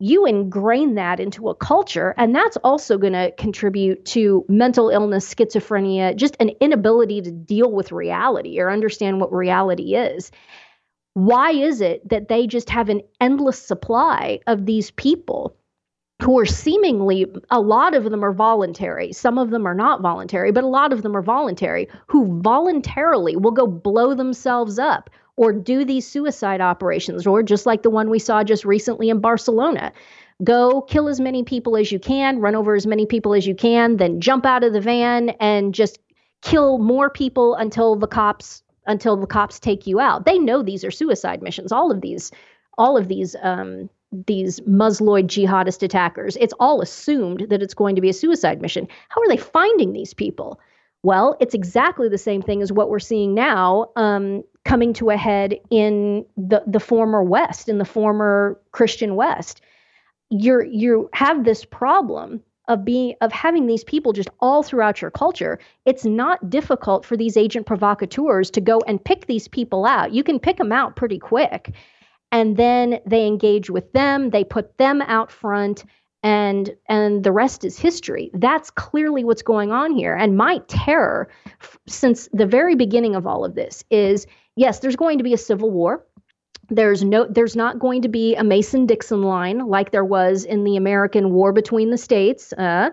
[0.00, 5.32] You ingrain that into a culture, and that's also going to contribute to mental illness,
[5.32, 10.32] schizophrenia, just an inability to deal with reality or understand what reality is.
[11.14, 15.56] Why is it that they just have an endless supply of these people
[16.22, 19.12] who are seemingly, a lot of them are voluntary.
[19.12, 23.36] Some of them are not voluntary, but a lot of them are voluntary, who voluntarily
[23.36, 28.10] will go blow themselves up or do these suicide operations, or just like the one
[28.10, 29.92] we saw just recently in Barcelona.
[30.42, 33.54] Go kill as many people as you can, run over as many people as you
[33.54, 35.98] can, then jump out of the van and just
[36.42, 40.26] kill more people until the cops until the cops take you out.
[40.26, 41.72] They know these are suicide missions.
[41.72, 42.30] All of these,
[42.76, 43.88] all of these um,
[44.26, 46.36] these Musloid jihadist attackers.
[46.36, 48.86] It's all assumed that it's going to be a suicide mission.
[49.08, 50.60] How are they finding these people?
[51.02, 55.16] Well, it's exactly the same thing as what we're seeing now um, coming to a
[55.16, 59.60] head in the, the former West, in the former Christian West.
[60.30, 65.10] You're you have this problem of being of having these people just all throughout your
[65.10, 65.58] culture.
[65.84, 70.12] It's not difficult for these agent provocateurs to go and pick these people out.
[70.12, 71.74] You can pick them out pretty quick.
[72.32, 75.84] And then they engage with them, they put them out front,
[76.24, 81.28] and and the rest is history that's clearly what's going on here and my terror
[81.60, 84.26] f- since the very beginning of all of this is
[84.56, 86.04] yes there's going to be a civil war
[86.68, 90.64] there's no there's not going to be a mason dixon line like there was in
[90.64, 92.90] the american war between the states uh,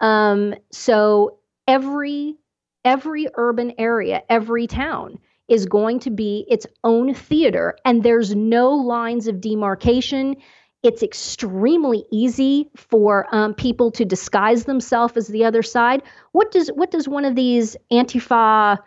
[0.00, 1.38] um, so
[1.68, 2.36] every
[2.84, 8.70] every urban area every town is going to be its own theater and there's no
[8.70, 10.36] lines of demarcation
[10.82, 16.02] it's extremely easy for um, people to disguise themselves as the other side.
[16.32, 18.78] What does what does one of these Antifa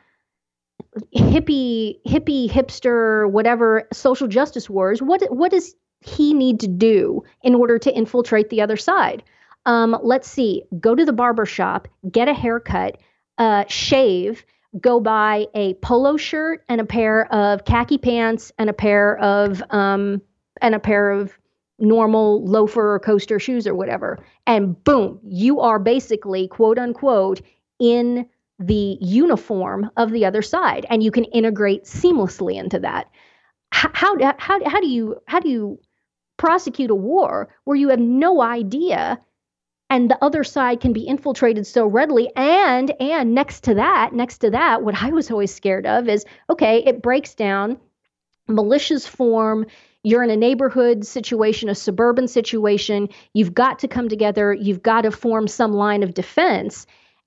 [1.16, 5.76] hippie hippie hipster whatever social justice wars what what does
[6.06, 9.24] he need to do in order to infiltrate the other side?
[9.66, 10.64] Um, let's see.
[10.80, 12.98] Go to the barber shop get a haircut
[13.38, 14.46] uh, shave
[14.80, 19.64] go buy a polo shirt and a pair of khaki pants and a pair of
[19.70, 20.22] um,
[20.62, 21.38] and a pair of
[21.80, 24.24] normal loafer or coaster shoes or whatever.
[24.46, 27.42] And boom you are basically quote unquote
[27.80, 28.28] in
[28.60, 33.10] the uniform of the other side and you can integrate seamlessly into that.
[33.72, 35.80] How, how, how, how do you how do you
[36.38, 39.20] prosecute a war where you have no idea
[39.90, 44.40] and the other side can be infiltrated so readily and and next to that next
[44.40, 47.78] to that what i was always scared of is okay it breaks down
[48.50, 49.66] militias form
[50.06, 55.02] you're in a neighborhood situation, a suburban situation, you've got to come together, you've got
[55.02, 56.86] to form some line of defense,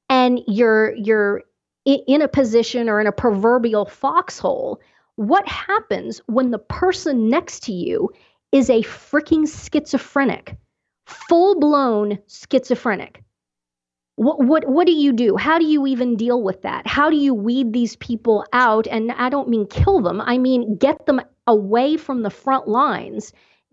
[0.09, 1.43] and you're you're
[1.85, 4.81] in a position or in a proverbial foxhole.
[5.17, 8.11] What happens when the person next to you
[8.53, 10.57] is a freaking schizophrenic,
[11.07, 13.23] full blown schizophrenic?
[14.17, 15.37] What, what what do you do?
[15.37, 16.87] How do you even deal with that?
[16.87, 18.87] How do you weed these people out?
[18.87, 20.21] And I don't mean kill them.
[20.21, 23.33] I mean get them away from the front lines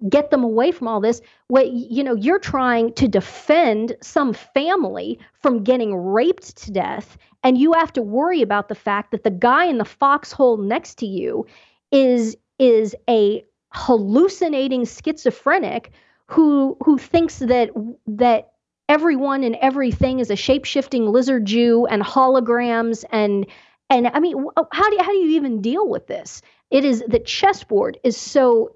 [0.10, 5.18] get them away from all this what you know you're trying to defend some family
[5.42, 9.32] from getting raped to death and you have to worry about the fact that the
[9.32, 11.46] guy in the foxhole next to you
[11.92, 15.92] is is a hallucinating schizophrenic
[16.28, 17.70] who who thinks that
[18.08, 18.54] that
[18.90, 23.46] everyone and everything is a shape-shifting lizard Jew and holograms and
[23.90, 26.42] and I mean how do you, how do you even deal with this?
[26.72, 28.72] It is the chessboard is so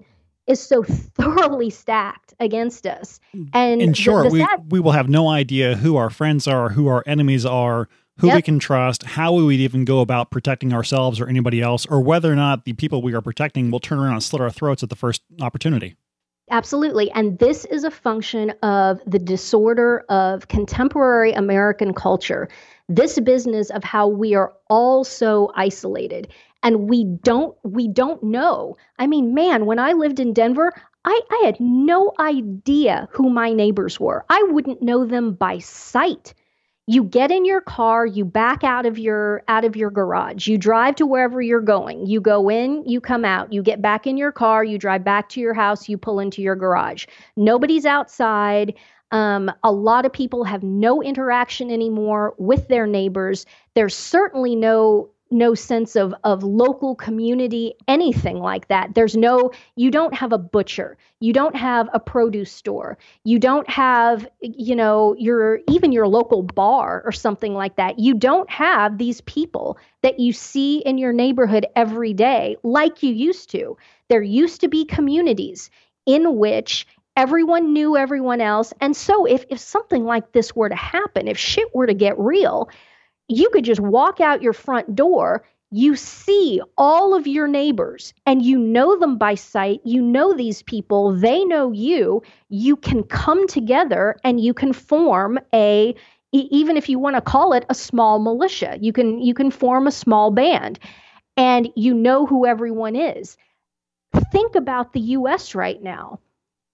[0.46, 0.82] is so
[1.14, 3.20] thoroughly stacked against us.
[3.34, 3.48] Mm.
[3.52, 6.46] And in short, the, the we, sad- we will have no idea who our friends
[6.46, 7.88] are, who our enemies are,
[8.18, 8.36] who yep.
[8.36, 12.02] we can trust, how we would even go about protecting ourselves or anybody else, or
[12.02, 14.82] whether or not the people we are protecting will turn around and slit our throats
[14.82, 15.96] at the first opportunity.
[16.50, 17.10] Absolutely.
[17.12, 22.48] And this is a function of the disorder of contemporary American culture.
[22.88, 26.28] This business of how we are all so isolated
[26.62, 28.76] and we don't we don't know.
[28.98, 30.72] I mean man when i lived in denver
[31.04, 34.24] I, I had no idea who my neighbors were.
[34.28, 36.34] I wouldn't know them by sight.
[36.86, 40.48] You get in your car you back out of your out of your garage.
[40.48, 42.06] You drive to wherever you're going.
[42.06, 43.52] You go in you come out.
[43.52, 46.42] You get back in your car you drive back to your house you pull into
[46.42, 47.06] your garage.
[47.36, 48.74] Nobody's outside.
[49.12, 53.46] Um, a lot of people have no interaction anymore with their neighbors.
[53.74, 58.94] There's certainly no no sense of of local community anything like that.
[58.94, 60.96] There's no you don't have a butcher.
[61.20, 62.98] You don't have a produce store.
[63.24, 67.98] You don't have you know your even your local bar or something like that.
[67.98, 73.12] You don't have these people that you see in your neighborhood every day like you
[73.12, 73.76] used to.
[74.08, 75.70] There used to be communities
[76.06, 78.72] in which everyone knew everyone else.
[78.80, 82.18] And so if if something like this were to happen if shit were to get
[82.18, 82.68] real
[83.30, 88.42] you could just walk out your front door you see all of your neighbors and
[88.42, 89.80] you know them by sight.
[89.84, 92.22] You know these people, they know you.
[92.48, 95.94] You can come together and you can form a
[96.32, 98.78] even if you want to call it a small militia.
[98.80, 100.80] You can you can form a small band
[101.36, 103.36] and you know who everyone is.
[104.32, 106.18] Think about the US right now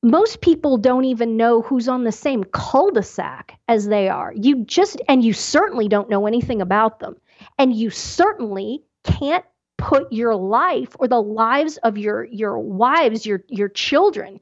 [0.07, 4.33] most people don't even know who's on the same cul-de-sac as they are.
[4.37, 7.17] You just and you certainly don't know anything about them.
[7.59, 9.45] And you certainly can't
[9.79, 14.41] put your life or the lives of your your wives, your your children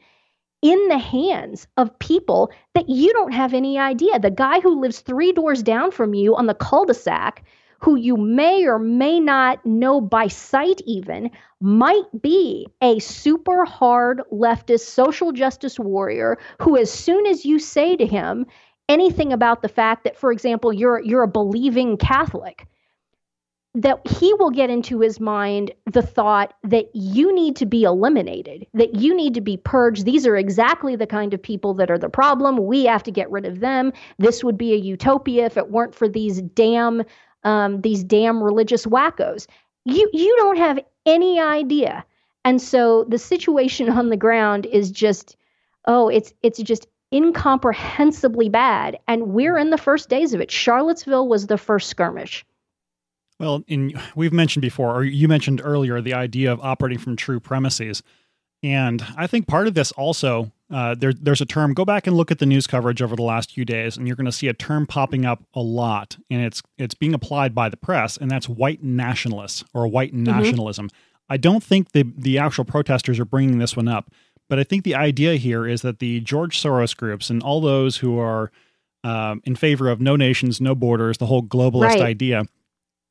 [0.60, 4.18] in the hands of people that you don't have any idea.
[4.18, 7.44] The guy who lives 3 doors down from you on the cul-de-sac
[7.84, 11.30] who you may or may not know by sight, even,
[11.60, 17.94] might be a super hard leftist social justice warrior who, as soon as you say
[17.94, 18.46] to him
[18.88, 22.66] anything about the fact that, for example, you're, you're a believing Catholic,
[23.74, 28.66] that he will get into his mind the thought that you need to be eliminated,
[28.72, 30.06] that you need to be purged.
[30.06, 32.64] These are exactly the kind of people that are the problem.
[32.64, 33.92] We have to get rid of them.
[34.18, 37.02] This would be a utopia if it weren't for these damn
[37.44, 39.46] um, these damn religious wackos.
[39.84, 42.04] You you don't have any idea.
[42.44, 45.36] And so the situation on the ground is just
[45.86, 48.98] oh, it's it's just incomprehensibly bad.
[49.06, 50.50] And we're in the first days of it.
[50.50, 52.44] Charlottesville was the first skirmish.
[53.38, 57.40] Well, in, we've mentioned before, or you mentioned earlier, the idea of operating from true
[57.40, 58.02] premises.
[58.62, 61.72] And I think part of this also, uh, there, there's a term.
[61.72, 64.16] Go back and look at the news coverage over the last few days, and you're
[64.16, 67.68] going to see a term popping up a lot, and it's it's being applied by
[67.68, 70.24] the press, and that's white nationalists or white mm-hmm.
[70.24, 70.90] nationalism.
[71.28, 74.10] I don't think the the actual protesters are bringing this one up,
[74.48, 77.98] but I think the idea here is that the George Soros groups and all those
[77.98, 78.50] who are
[79.04, 82.00] um, in favor of no nations, no borders, the whole globalist right.
[82.00, 82.46] idea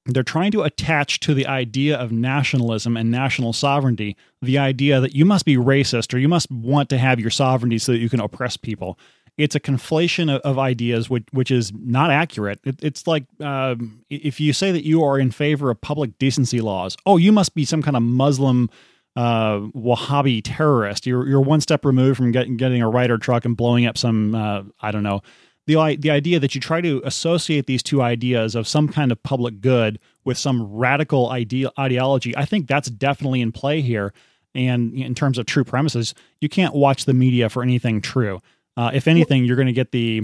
[0.06, 5.16] they're trying to attach to the idea of nationalism and national sovereignty the idea that
[5.16, 8.10] you must be racist or you must want to have your sovereignty so that you
[8.10, 9.00] can oppress people.
[9.38, 12.60] It's a conflation of, of ideas which, which is not accurate.
[12.66, 13.76] It, it's like uh,
[14.10, 17.56] if you say that you are in favor of public decency laws, oh, you must
[17.56, 18.70] be some kind of Muslim
[19.16, 21.08] uh, Wahhabi terrorist.
[21.08, 24.36] You're, you're one step removed from getting, getting a Ryder truck and blowing up some,
[24.36, 25.22] uh, I don't know,
[25.66, 29.22] the the idea that you try to associate these two ideas of some kind of
[29.24, 34.14] public good with some radical idea, ideology, I think that's definitely in play here.
[34.56, 38.40] And in terms of true premises, you can't watch the media for anything true.
[38.78, 40.24] Uh, if anything, you're going to get the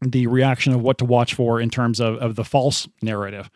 [0.00, 3.48] the reaction of what to watch for in terms of, of the false narrative.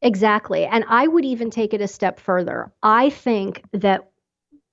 [0.00, 0.64] Exactly.
[0.64, 2.72] And I would even take it a step further.
[2.82, 4.10] I think that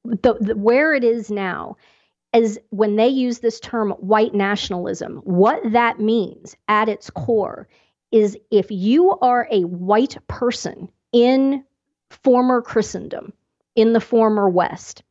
[0.03, 1.77] the, the where it is now
[2.33, 7.67] as when they use this term white nationalism, what that means at its core
[8.11, 11.63] is if you are a white person in
[12.09, 13.33] former Christendom,
[13.75, 15.03] in the former West,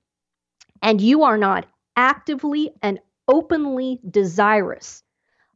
[0.83, 1.67] and you are not
[1.97, 5.03] actively and openly desirous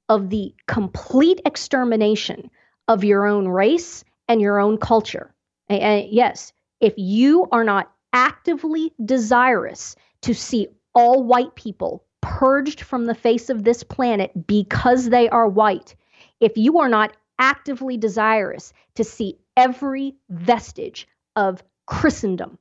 [0.09, 2.51] of the complete extermination
[2.89, 5.35] of your own race and your own culture.
[5.69, 13.07] And yes, if you are not actively desirous to see all white people purged from
[13.07, 15.95] the face of this planet because they are white,
[16.41, 22.59] if you are not actively desirous to see every vestige of Christendom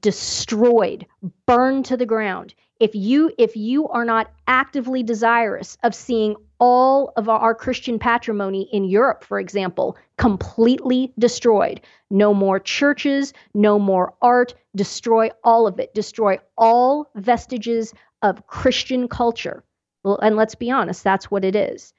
[0.00, 1.06] destroyed,
[1.46, 7.12] burned to the ground, if you if you are not actively desirous of seeing all
[7.16, 11.80] of our, Christian patrimony in Europe, for example, completely destroyed.
[12.10, 19.08] No more churches, no more art, destroy all of it, destroy all vestiges of Christian
[19.08, 19.64] culture.
[20.04, 21.92] Well, and let's be honest, that's what it is.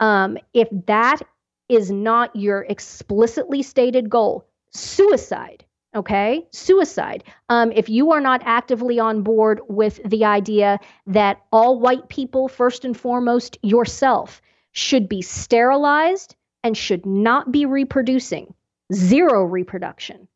[0.00, 1.20] Um, if that
[1.68, 5.64] is not your explicitly stated goal, suicide
[5.94, 6.46] okay?
[6.50, 7.24] Suicide.
[7.48, 12.48] Um, if you are not actively on board with the idea that all white people
[12.48, 14.40] first and foremost yourself
[14.72, 18.54] should be sterilized and should not be reproducing
[18.92, 20.28] zero reproduction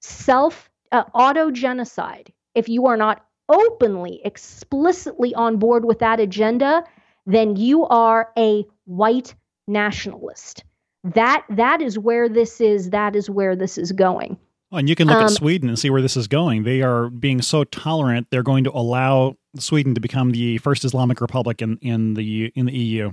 [0.00, 6.82] self uh, auto genocide if you are not openly explicitly on board with that agenda
[7.26, 9.34] then you are a white
[9.66, 10.64] nationalist.
[11.04, 14.38] That that is where this is that is where this is going
[14.72, 16.62] And you can look um, at Sweden and see where this is going.
[16.62, 21.20] They are being so tolerant; they're going to allow Sweden to become the first Islamic
[21.20, 23.12] republic in, in the in the EU.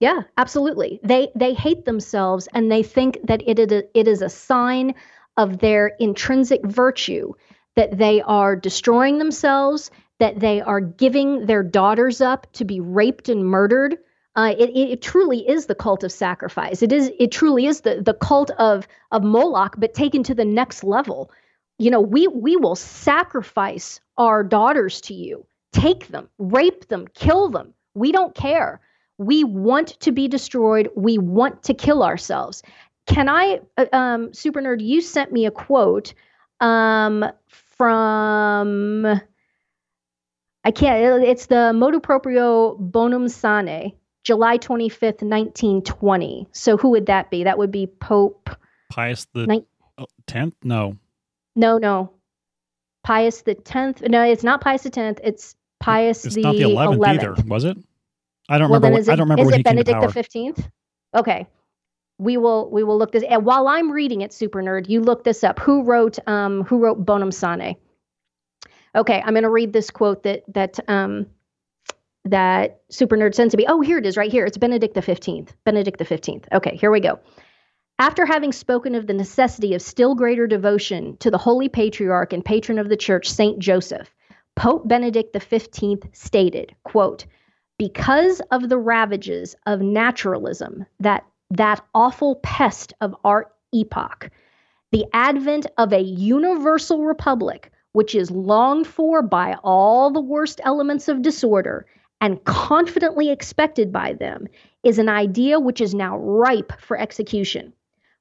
[0.00, 1.00] Yeah, absolutely.
[1.02, 4.94] They they hate themselves and they think that it it is a sign
[5.36, 7.32] of their intrinsic virtue
[7.76, 13.28] that they are destroying themselves, that they are giving their daughters up to be raped
[13.28, 13.96] and murdered
[14.36, 16.82] uh, it, it, truly is the cult of sacrifice.
[16.82, 20.44] It is it truly is the the cult of of Moloch, but taken to the
[20.44, 21.30] next level.
[21.78, 27.48] You know, we we will sacrifice our daughters to you, take them, rape them, kill
[27.48, 27.74] them.
[27.94, 28.80] We don't care.
[29.18, 30.90] We want to be destroyed.
[30.96, 32.64] We want to kill ourselves.
[33.06, 34.82] Can I, uh, um, Super Nerd?
[34.82, 36.14] You sent me a quote
[36.60, 39.20] um, from.
[40.64, 41.22] I can't.
[41.22, 43.92] It's the motu proprio bonum sane
[44.24, 46.48] July 25th, 1920.
[46.52, 47.44] So who would that be?
[47.44, 48.50] That would be Pope
[48.90, 49.66] Pius the ni-
[50.26, 50.54] 10th?
[50.64, 50.96] No.
[51.54, 52.10] No, no.
[53.04, 54.08] Pius the 10th.
[54.08, 55.20] No, it's not Pius the 10th.
[55.22, 57.76] It's Pius it's the not the 11th, 11th, either, was it?
[58.48, 58.98] I don't well, remember.
[58.98, 60.68] What, it, I don't remember is it Benedict the 15th?
[61.14, 61.46] Okay.
[62.18, 65.24] We will we will look this and while I'm reading it super nerd, you look
[65.24, 65.58] this up.
[65.58, 67.76] Who wrote um who wrote Bonum Sane?
[68.94, 71.26] Okay, I'm going to read this quote that that um
[72.24, 73.66] that Super Nerd sends to me.
[73.68, 74.46] Oh, here it is right here.
[74.46, 75.50] It's Benedict the 15th.
[75.64, 76.44] Benedict the 15th.
[76.52, 77.20] Okay, here we go.
[77.98, 82.44] After having spoken of the necessity of still greater devotion to the holy patriarch and
[82.44, 84.12] patron of the church, Saint Joseph,
[84.56, 87.26] Pope Benedict the 15th stated, quote,
[87.78, 94.30] because of the ravages of naturalism, that that awful pest of our epoch,
[94.92, 101.08] the advent of a universal republic, which is longed for by all the worst elements
[101.08, 101.86] of disorder
[102.20, 104.46] and confidently expected by them,
[104.82, 107.72] is an idea which is now ripe for execution.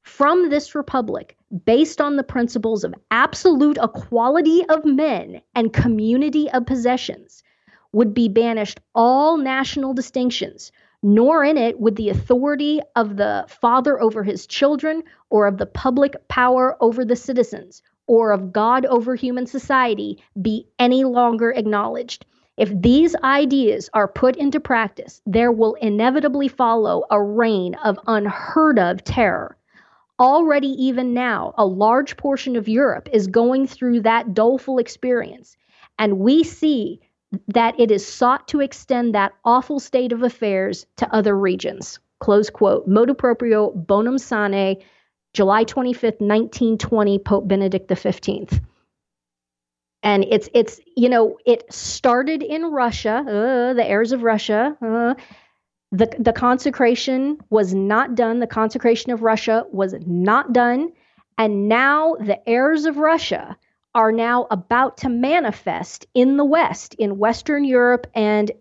[0.03, 6.65] From this republic, based on the principles of absolute equality of men and community of
[6.65, 7.43] possessions,
[7.93, 10.71] would be banished all national distinctions,
[11.01, 15.65] nor in it would the authority of the father over his children or of the
[15.65, 22.25] public power over the citizens or of God over human society be any longer acknowledged.
[22.55, 28.77] If these ideas are put into practice, there will inevitably follow a reign of unheard
[28.77, 29.57] of terror.
[30.19, 35.57] Already, even now, a large portion of Europe is going through that doleful experience.
[35.97, 37.01] And we see
[37.47, 41.99] that it is sought to extend that awful state of affairs to other regions.
[42.19, 42.87] Close quote.
[42.87, 44.77] Motu proprio bonum sane,
[45.33, 48.61] July 25th, 1920, Pope Benedict XV.
[50.03, 54.77] And it's it's you know it started in Russia, uh, the heirs of Russia.
[54.81, 55.15] Uh,
[55.91, 58.39] the the consecration was not done.
[58.39, 60.91] The consecration of Russia was not done,
[61.37, 63.57] and now the heirs of Russia
[63.95, 68.51] are now about to manifest in the West, in Western Europe and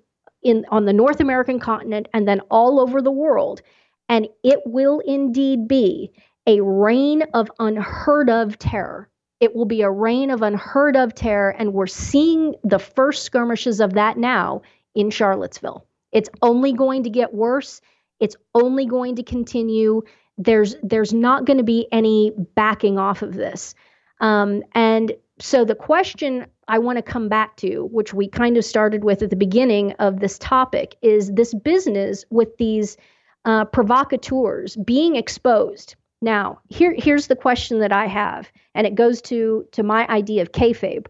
[0.43, 3.63] in on the North American continent and then all over the world.
[4.09, 6.13] And it will indeed be
[6.47, 9.09] a reign of unheard of terror.
[9.43, 11.51] It will be a reign of unheard of terror.
[11.51, 14.63] And we're seeing the first skirmishes of that now
[14.95, 15.85] in Charlottesville.
[16.13, 17.81] It's only going to get worse.
[18.21, 20.03] It's only going to continue.
[20.39, 23.75] There's there's not going to be any backing off of this.
[24.21, 28.65] Um, and so the question I want to come back to, which we kind of
[28.65, 32.97] started with at the beginning of this topic, is this business with these
[33.45, 35.97] uh, provocateurs being exposed.
[36.23, 40.43] Now, here, here's the question that I have, and it goes to to my idea
[40.43, 41.07] of kayfabe.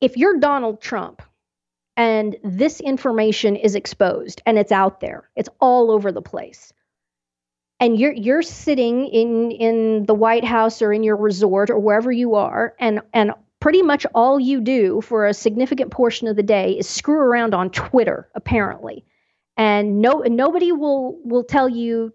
[0.00, 1.20] If you're Donald Trump,
[1.96, 6.72] and this information is exposed and it's out there, it's all over the place
[7.80, 12.10] and you're you're sitting in in the White House or in your resort or wherever
[12.10, 16.42] you are and and pretty much all you do for a significant portion of the
[16.42, 19.04] day is screw around on Twitter apparently
[19.56, 22.12] and no nobody will will tell you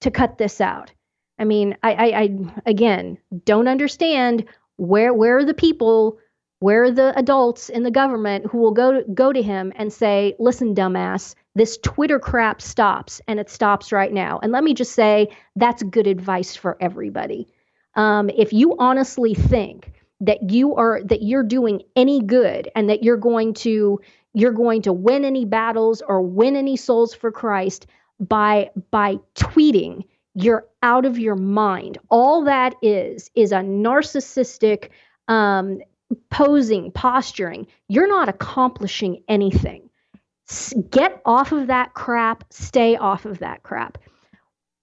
[0.00, 0.92] to cut this out
[1.38, 4.44] I mean I I, I again don't understand
[4.76, 6.18] where where are the people
[6.58, 9.92] where are the adults in the government who will go to, go to him and
[9.92, 14.38] say listen dumbass this Twitter crap stops, and it stops right now.
[14.42, 17.48] And let me just say that's good advice for everybody.
[17.94, 23.02] Um, if you honestly think that you are that you're doing any good and that
[23.02, 24.00] you're going to
[24.34, 27.86] you're going to win any battles or win any souls for Christ
[28.20, 30.04] by by tweeting
[30.34, 34.90] you're out of your mind all that is is a narcissistic
[35.28, 35.80] um,
[36.30, 39.86] posing posturing you're not accomplishing anything
[40.90, 43.98] get off of that crap, stay off of that crap.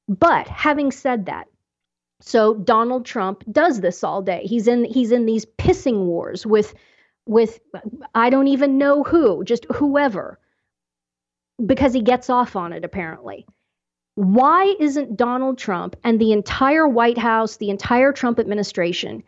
[0.08, 1.48] But having said that,
[2.20, 4.44] so Donald Trump does this all day.
[4.46, 6.74] He's in he's in these pissing wars with
[7.26, 7.60] with
[8.14, 10.40] I don't even know who, just whoever.
[11.64, 13.46] Because he gets off on it apparently.
[14.16, 19.24] Why isn't Donald Trump and the entire White House, the entire Trump administration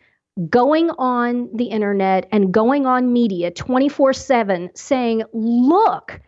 [0.48, 6.20] going on the internet and going on media 24/7 saying, "Look,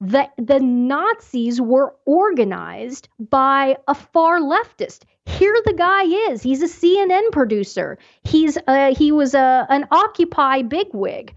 [0.00, 5.04] the, the Nazis were organized by a far leftist.
[5.24, 6.42] Here the guy is.
[6.42, 7.98] He's a CNN producer.
[8.22, 11.34] He's uh, he was a an Occupy bigwig.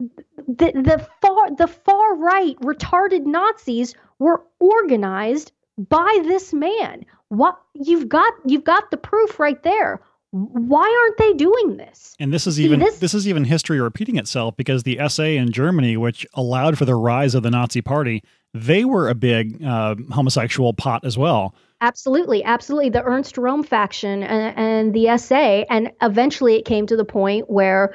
[0.00, 7.04] The the far the far right retarded Nazis were organized by this man.
[7.28, 10.00] What you've got you've got the proof right there
[10.32, 12.14] why aren't they doing this?
[12.20, 15.24] And this is See, even this, this, is even history repeating itself because the SA
[15.24, 18.22] in Germany, which allowed for the rise of the Nazi Party,
[18.54, 21.54] they were a big uh, homosexual pot as well.
[21.80, 22.90] Absolutely, absolutely.
[22.90, 27.50] The Ernst Röhm faction and, and the SA, and eventually it came to the point
[27.50, 27.94] where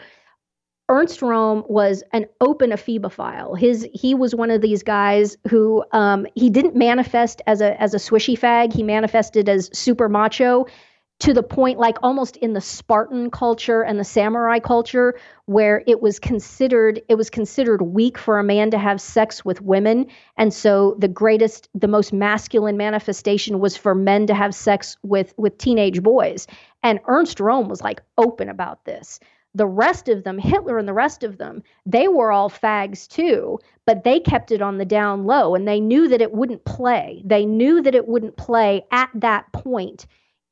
[0.88, 3.58] Ernst Röhm was an open ephebophile.
[3.58, 7.94] His he was one of these guys who um, he didn't manifest as a as
[7.94, 8.72] a swishy fag.
[8.72, 10.68] He manifested as super macho
[11.20, 16.02] to the point like almost in the Spartan culture and the samurai culture where it
[16.02, 20.08] was considered it was considered weak for a man to have sex with women
[20.38, 25.34] and so the greatest the most masculine manifestation was for men to have sex with
[25.38, 26.48] with teenage boys
[26.84, 29.20] and Ernst Röhm was like open about this
[29.56, 33.58] the rest of them, Hitler and the rest of them, they were all fags too,
[33.86, 37.24] but they kept it on the down low and they knew that it wouldn't play.
[37.26, 40.06] They knew that it wouldn't play at that point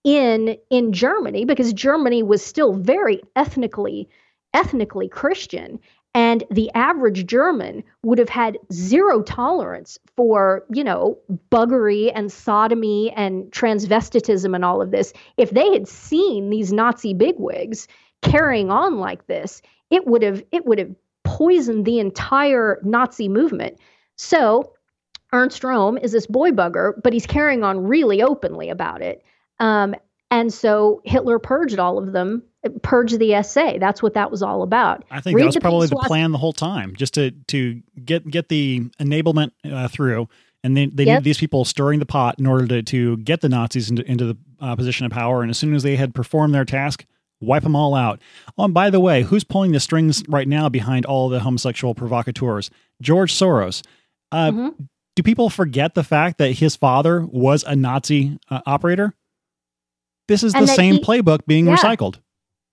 [0.03, 4.09] in in Germany because Germany was still very ethnically
[4.53, 5.79] ethnically Christian
[6.15, 11.17] and the average German would have had zero tolerance for, you know,
[11.51, 15.11] buggery and sodomy and transvestitism and all of this.
[15.37, 17.87] If they had seen these Nazi bigwigs
[18.23, 23.77] carrying on like this, it would have it would have poisoned the entire Nazi movement.
[24.15, 24.73] So
[25.31, 29.23] Ernst Röhm is this boy bugger, but he's carrying on really openly about it.
[29.59, 29.95] Um,
[30.29, 32.43] and so Hitler purged all of them,
[32.81, 33.77] purged the SA.
[33.79, 35.03] That's what that was all about.
[35.11, 37.81] I think Read that was the probably the plan the whole time, just to to
[38.03, 40.27] get get the enablement uh, through.
[40.63, 41.19] And they, they yep.
[41.19, 44.25] need these people stirring the pot in order to, to get the Nazis into, into
[44.25, 45.41] the uh, position of power.
[45.41, 47.05] And as soon as they had performed their task,
[47.45, 48.19] wipe them all out.
[48.57, 51.95] Oh, and by the way, who's pulling the strings right now behind all the homosexual
[51.95, 52.69] provocateurs?
[53.01, 53.83] George Soros.
[54.31, 54.83] Uh, mm-hmm.
[55.15, 59.13] Do people forget the fact that his father was a Nazi uh, operator?
[60.27, 61.75] This is and the same he, playbook being yeah.
[61.75, 62.19] recycled.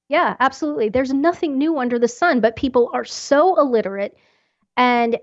[0.08, 0.88] Yeah, absolutely.
[0.88, 4.16] There's nothing new under the sun, but people are so illiterate
[4.76, 5.18] and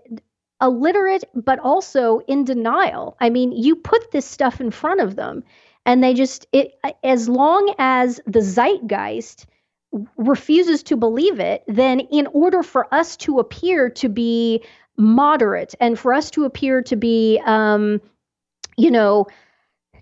[0.61, 3.17] illiterate, but also in denial.
[3.19, 5.43] I mean, you put this stuff in front of them,
[5.87, 6.73] and they just, it,
[7.03, 9.47] as long as the zeitgeist
[10.17, 14.63] refuses to believe it, then in order for us to appear to be
[14.97, 18.01] moderate and for us to appear to be, um,
[18.75, 19.25] you know,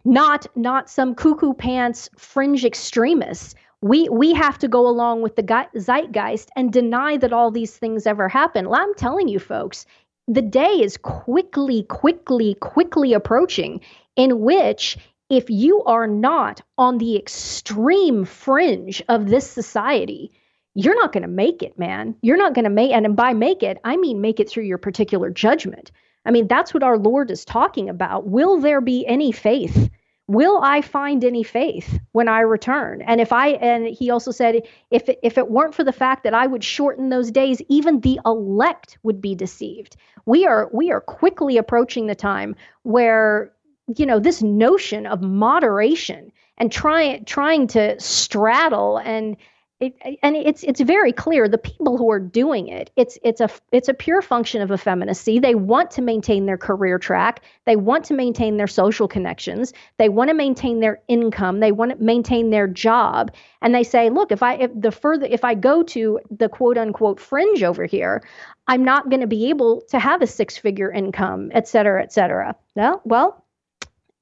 [0.04, 3.56] not not some cuckoo pants fringe extremists.
[3.82, 8.08] We we have to go along with the zeitgeist and deny that all these things
[8.08, 8.70] ever happened.
[8.70, 9.86] Well, I'm telling you, folks,
[10.28, 13.82] the day is quickly, quickly, quickly approaching
[14.16, 14.98] in which
[15.36, 20.32] if you are not on the extreme fringe of this society,
[20.74, 22.16] you're not going to make it, man.
[22.22, 24.78] You're not going to make, and by make it, I mean make it through your
[24.78, 25.92] particular judgment.
[26.26, 28.28] I mean, that's what our Lord is talking about.
[28.28, 29.90] Will there be any faith?
[30.28, 33.04] Will I find any faith when I return?
[33.04, 36.24] And if I and he also said if it, if it weren't for the fact
[36.24, 39.98] that I would shorten those days, even the elect would be deceived.
[40.26, 43.52] We are we are quickly approaching the time where
[43.98, 49.38] you know this notion of moderation and trying trying to straddle and
[49.82, 53.50] it, and it's it's very clear the people who are doing it it's it's a
[53.74, 55.38] it's a pure function of effeminacy.
[55.38, 57.42] They want to maintain their career track.
[57.66, 59.74] They want to maintain their social connections.
[59.98, 61.60] They want to maintain their income.
[61.60, 63.34] They want to maintain their job.
[63.62, 66.78] And they say look if i if the further if i go to the quote
[66.78, 68.24] unquote fringe over here
[68.68, 72.14] i'm not going to be able to have a six figure income et cetera et
[72.14, 72.56] cetera.
[72.76, 73.45] Well well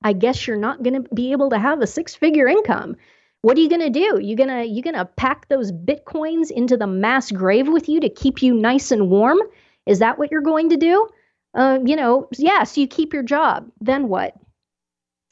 [0.03, 2.95] i guess you're not going to be able to have a six figure income
[3.43, 4.19] what are you going to do?
[4.21, 7.99] You going to you going to pack those bitcoins into the mass grave with you
[7.99, 9.37] to keep you nice and warm?
[9.85, 11.09] Is that what you're going to do?
[11.53, 13.69] Uh, you know, yes, yeah, so you keep your job.
[13.81, 14.33] Then what?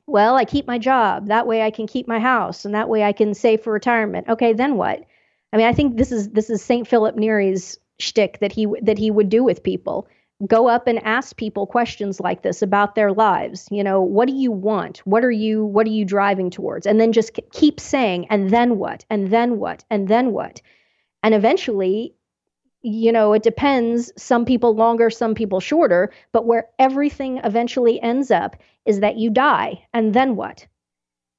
[0.07, 1.27] Well, I keep my job.
[1.27, 4.27] That way I can keep my house and that way I can save for retirement.
[4.27, 5.05] Okay, then what?
[5.53, 6.85] I mean, I think this is this is St.
[6.85, 10.09] Philip Neri's shtick that he that he would do with people
[10.47, 13.67] go up and ask people questions like this about their lives.
[13.71, 14.99] You know what do you want?
[14.99, 16.85] What are you what are you driving towards?
[16.87, 19.05] And then just keep saying and then what?
[19.09, 19.83] And then what?
[19.89, 20.61] And then what?
[21.23, 22.15] And eventually
[22.83, 28.31] you know it depends some people longer some people shorter but where everything eventually ends
[28.31, 30.65] up is that you die and then what?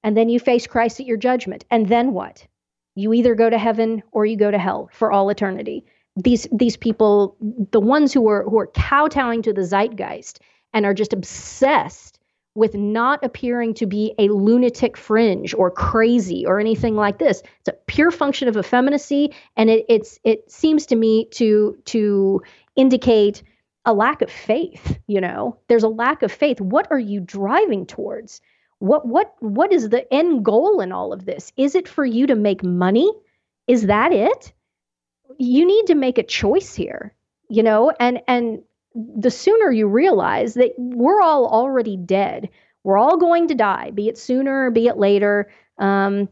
[0.05, 2.47] And then you face Christ at your judgment and then what?
[2.95, 5.87] You either go to heaven or you go to hell for all eternity
[6.17, 7.37] these these people,
[7.71, 10.41] the ones who are who are kowtowing to the zeitgeist
[10.73, 12.19] and are just obsessed
[12.55, 17.43] with not appearing to be a lunatic fringe or crazy or anything like this.
[17.61, 22.43] It's a pure function of effeminacy, and it it's it seems to me to to
[22.77, 23.43] indicate
[23.85, 24.99] a lack of faith.
[25.07, 26.61] You know, there's a lack of faith.
[26.61, 28.41] What are you driving towards?
[28.81, 31.53] What what what is the end goal in all of this?
[31.57, 33.11] Is it for you to make money?
[33.67, 34.53] Is that it?
[35.39, 37.15] You need to make a choice here,
[37.49, 38.63] you know, and and
[38.95, 42.49] the sooner you realize that we're all already dead,
[42.85, 45.51] we're all going to die, be it sooner, be it later.
[45.79, 46.29] Um,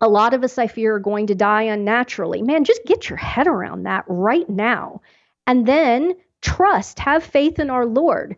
[0.00, 2.42] a lot of us, I fear, are going to die unnaturally.
[2.42, 5.02] Man, just get your head around that right now.
[5.46, 8.36] And then trust, have faith in our Lord.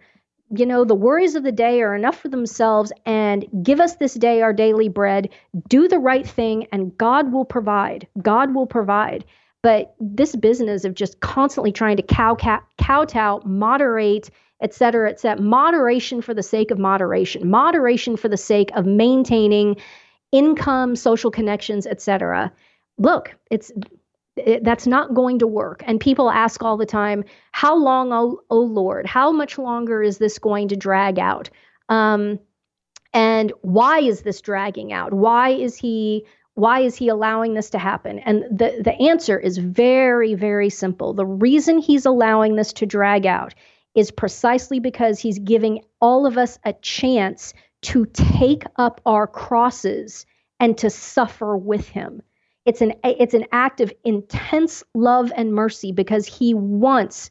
[0.50, 4.14] you know, the worries of the day are enough for themselves and give us this
[4.14, 5.28] day our daily bread.
[5.68, 8.08] Do the right thing and God will provide.
[8.20, 9.24] God will provide.
[9.62, 14.30] But this business of just constantly trying to cow, cow, kowtow, moderate,
[14.62, 18.86] et cetera, et cetera, moderation for the sake of moderation, moderation for the sake of
[18.86, 19.76] maintaining
[20.32, 22.52] income, social connections, et cetera.
[22.98, 23.70] Look, it's
[24.36, 25.82] it, that's not going to work.
[25.86, 29.06] And people ask all the time, "How long, oh, oh Lord?
[29.06, 31.50] How much longer is this going to drag out?"
[31.88, 32.38] Um,
[33.12, 35.12] and why is this dragging out?
[35.12, 36.24] Why is he
[36.60, 38.18] why is he allowing this to happen?
[38.20, 41.14] And the, the answer is very, very simple.
[41.14, 43.54] The reason he's allowing this to drag out
[43.94, 50.26] is precisely because he's giving all of us a chance to take up our crosses
[50.60, 52.20] and to suffer with him.
[52.66, 57.30] It's an it's an act of intense love and mercy because he wants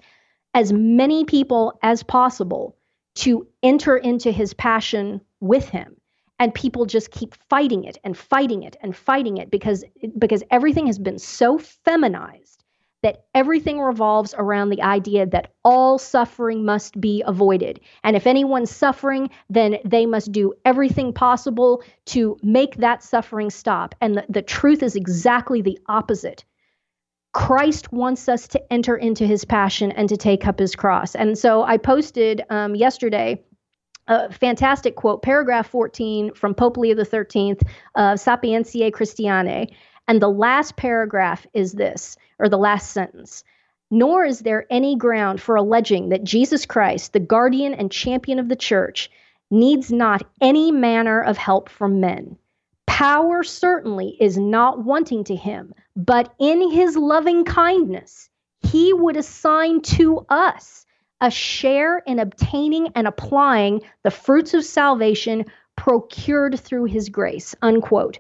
[0.56, 2.76] as many people as possible
[3.16, 5.99] to enter into his passion with him
[6.40, 9.84] and people just keep fighting it and fighting it and fighting it because
[10.18, 12.64] because everything has been so feminized
[13.02, 17.80] that everything revolves around the idea that all suffering must be avoided.
[18.04, 23.96] And if anyone's suffering then they must do everything possible to make that suffering stop.
[24.02, 26.44] And the, the truth is exactly the opposite.
[27.32, 31.14] Christ wants us to enter into his passion and to take up his cross.
[31.14, 33.44] And so I posted um, yesterday
[34.10, 37.58] a fantastic quote, paragraph 14 from Pope Leo XIII
[37.96, 39.74] of Sapientiae Christianae.
[40.08, 43.44] And the last paragraph is this, or the last sentence.
[43.92, 48.50] Nor is there any ground for alleging that Jesus Christ, the guardian and champion of
[48.50, 49.12] the church,
[49.52, 52.38] needs not any manner of help from men.
[52.88, 58.30] Power certainly is not wanting to him, but in his loving kindness,
[58.62, 60.86] he would assign to us
[61.22, 65.46] a share in obtaining and applying the fruits of salvation
[65.76, 68.20] procured through his grace unquote.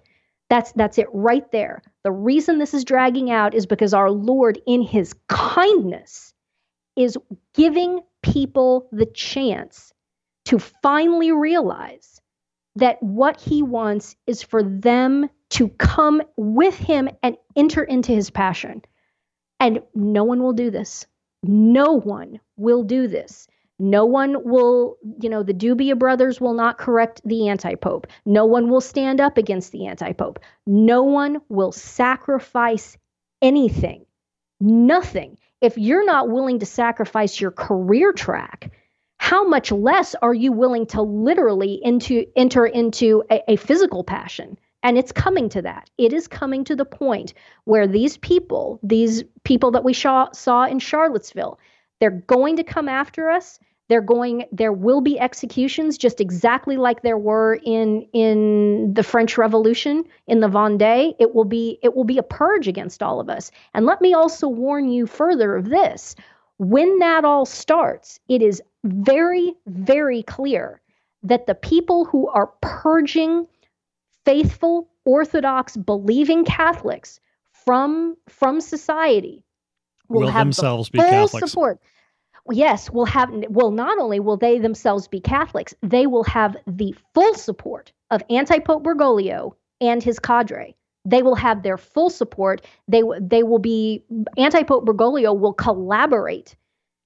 [0.50, 1.82] That's that's it right there.
[2.04, 6.34] The reason this is dragging out is because our lord in his kindness
[6.95, 7.18] is
[7.54, 9.93] giving people the chance
[10.45, 12.20] to finally realize
[12.76, 18.30] that what he wants is for them to come with him and enter into his
[18.30, 18.82] passion.
[19.60, 21.06] And no one will do this
[21.44, 23.48] no one will do this.
[23.80, 28.08] No one will, you know, the Dubia brothers will not correct the anti pope.
[28.26, 30.40] No one will stand up against the anti pope.
[30.68, 32.98] No one will sacrifice
[33.42, 34.06] anything,
[34.60, 35.38] nothing.
[35.62, 38.72] If you're not willing to sacrifice your career track,
[39.18, 44.58] how much less are you willing to literally into enter into a, a physical passion?
[44.82, 45.90] And it's coming to that.
[45.98, 47.34] It is coming to the point
[47.66, 51.60] where these people, these people that we saw, saw in Charlottesville,
[52.00, 53.60] they're going to come after us.
[53.90, 54.46] They're going.
[54.52, 60.42] There will be executions, just exactly like there were in in the French Revolution in
[60.42, 61.16] the Vendée.
[61.20, 63.50] It will be it will be a purge against all of us.
[63.74, 66.16] And let me also warn you further of this:
[66.60, 70.80] when that all starts, it is very very clear
[71.24, 73.48] that the people who are purging
[74.30, 77.20] faithful, orthodox, believing Catholics
[77.66, 79.44] from from society
[80.08, 81.52] will, will have themselves the be Catholics.
[81.52, 81.80] support.
[82.52, 86.96] Yes, will have will not only will they themselves be Catholics, they will have the
[87.14, 90.76] full support of anti-pope Bergoglio and his cadre.
[91.06, 92.66] They will have their full support.
[92.88, 94.04] They they will be
[94.38, 96.56] anti-pope Bergoglio will collaborate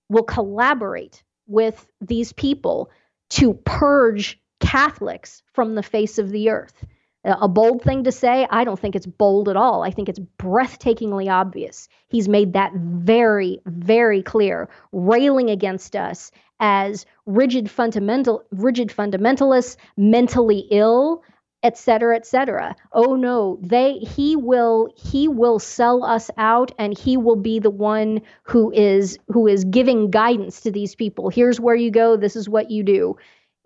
[0.10, 2.92] will collaborate with these people
[3.30, 6.86] to purge Catholics from the face of the earth
[7.24, 8.48] a bold thing to say.
[8.50, 9.84] I don't think it's bold at all.
[9.84, 11.88] I think it's breathtakingly obvious.
[12.10, 20.68] He's made that very, very clear, railing against us as rigid fundamental, rigid fundamentalists, mentally
[20.72, 21.24] ill,
[21.64, 22.76] et cetera, et cetera.
[22.92, 27.70] Oh no, they he will he will sell us out, and he will be the
[27.70, 31.30] one who is who is giving guidance to these people.
[31.30, 32.18] Here's where you go.
[32.18, 33.18] This is what you do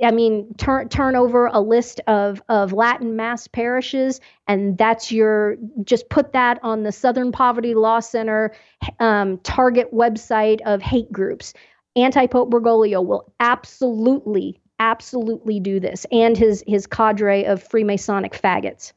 [0.04, 5.58] I mean, turn turn over a list of of Latin mass parishes, and that's your
[5.84, 8.54] just put that on the Southern Poverty Law Center
[9.00, 11.54] um, target website of hate groups.
[11.96, 18.94] Anti Pope Bergoglio will absolutely, absolutely do this, and his his cadre of Freemasonic faggots.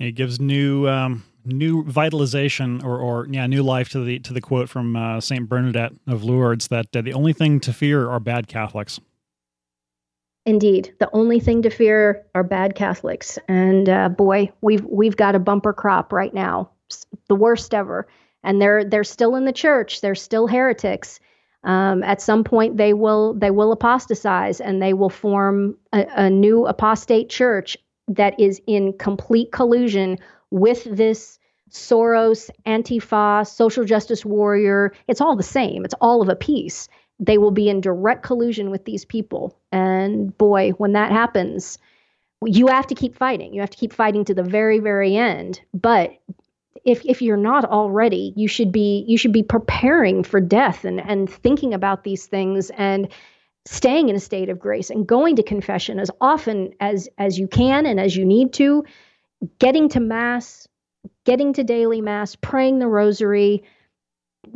[0.00, 4.40] It gives new um, new vitalization or, or yeah new life to the to the
[4.40, 8.20] quote from uh, Saint Bernadette of Lourdes that uh, the only thing to fear are
[8.20, 8.98] bad Catholics.
[10.48, 15.34] Indeed, the only thing to fear are bad Catholics, and uh, boy, we've we've got
[15.34, 16.70] a bumper crop right now,
[17.28, 18.08] the worst ever.
[18.42, 21.20] And they're they're still in the church, they're still heretics.
[21.64, 26.30] Um, at some point, they will they will apostatize and they will form a, a
[26.30, 27.76] new apostate church
[28.06, 30.16] that is in complete collusion
[30.50, 31.38] with this
[31.70, 34.94] Soros, Antifa, social justice warrior.
[35.08, 35.84] It's all the same.
[35.84, 36.88] It's all of a piece.
[37.20, 39.58] They will be in direct collusion with these people.
[39.72, 41.78] And boy, when that happens,
[42.44, 43.52] you have to keep fighting.
[43.52, 45.60] You have to keep fighting to the very, very end.
[45.74, 46.12] But
[46.84, 51.00] if if you're not already, you should be you should be preparing for death and
[51.00, 53.08] and thinking about these things and
[53.66, 57.46] staying in a state of grace and going to confession as often as as you
[57.46, 58.84] can and as you need to,
[59.58, 60.68] getting to mass,
[61.24, 63.62] getting to daily mass, praying the rosary,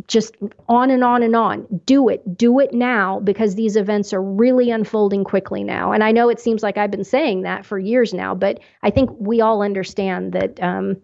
[0.07, 0.37] just
[0.69, 1.67] on and on and on.
[1.87, 2.37] Do it.
[2.37, 5.93] Do it now because these events are really unfolding quickly now.
[5.93, 8.91] And I know it seems like I've been saying that for years now, but I
[8.91, 10.97] think we all understand that um,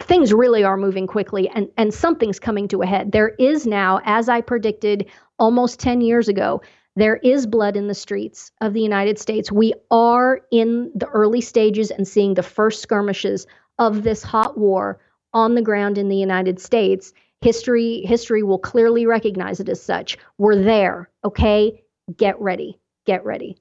[0.00, 3.12] things really are moving quickly and, and something's coming to a head.
[3.12, 5.06] There is now, as I predicted
[5.38, 6.62] almost 10 years ago,
[6.96, 9.52] there is blood in the streets of the United States.
[9.52, 13.46] We are in the early stages and seeing the first skirmishes
[13.78, 14.98] of this hot war
[15.32, 20.16] on the ground in the United States, history history will clearly recognize it as such.
[20.38, 21.82] We're there, okay?
[22.16, 22.78] Get ready.
[23.06, 23.56] Get ready.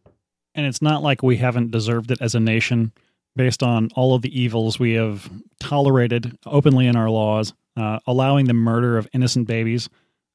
[0.55, 2.91] And it's not like we haven't deserved it as a nation
[3.35, 8.45] based on all of the evils we have tolerated openly in our laws, uh, allowing
[8.45, 9.87] the murder of innocent babies.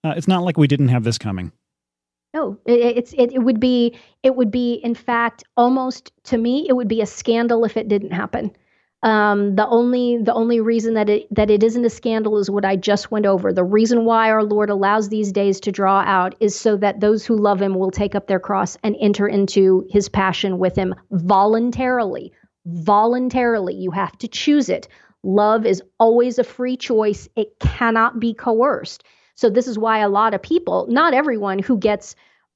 [0.05, 1.53] Uh, it's not like we didn't have this coming.
[2.35, 6.67] No, it, it's it, it would be it would be in fact almost to me
[6.69, 8.55] it would be a scandal if it didn't happen.
[9.05, 12.65] Um, the only the only reason that it that it isn't a scandal is what
[12.65, 13.53] I just went over.
[13.53, 17.27] The reason why our Lord allows these days to draw out is so that those
[17.27, 20.95] who love Him will take up their cross and enter into His passion with Him
[21.11, 22.33] voluntarily.
[22.65, 24.87] Voluntarily, you have to choose it.
[25.25, 27.29] Love is always a free choice.
[27.35, 29.03] It cannot be coerced.
[29.35, 32.15] So this is why a lot of people, not everyone who gets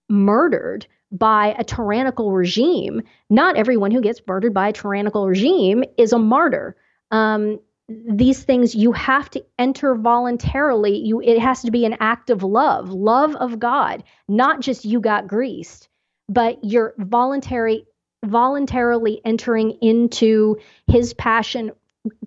[0.09, 6.13] murdered by a tyrannical regime, not everyone who gets murdered by a tyrannical regime is
[6.13, 6.77] a martyr.
[7.11, 10.99] Um, these things you have to enter voluntarily.
[10.99, 15.01] You it has to be an act of love, love of God, not just you
[15.01, 15.89] got greased,
[16.29, 17.87] but you're voluntary
[18.25, 20.57] voluntarily entering into
[20.89, 21.71] his passion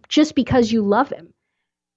[0.08, 1.34] just because you love him.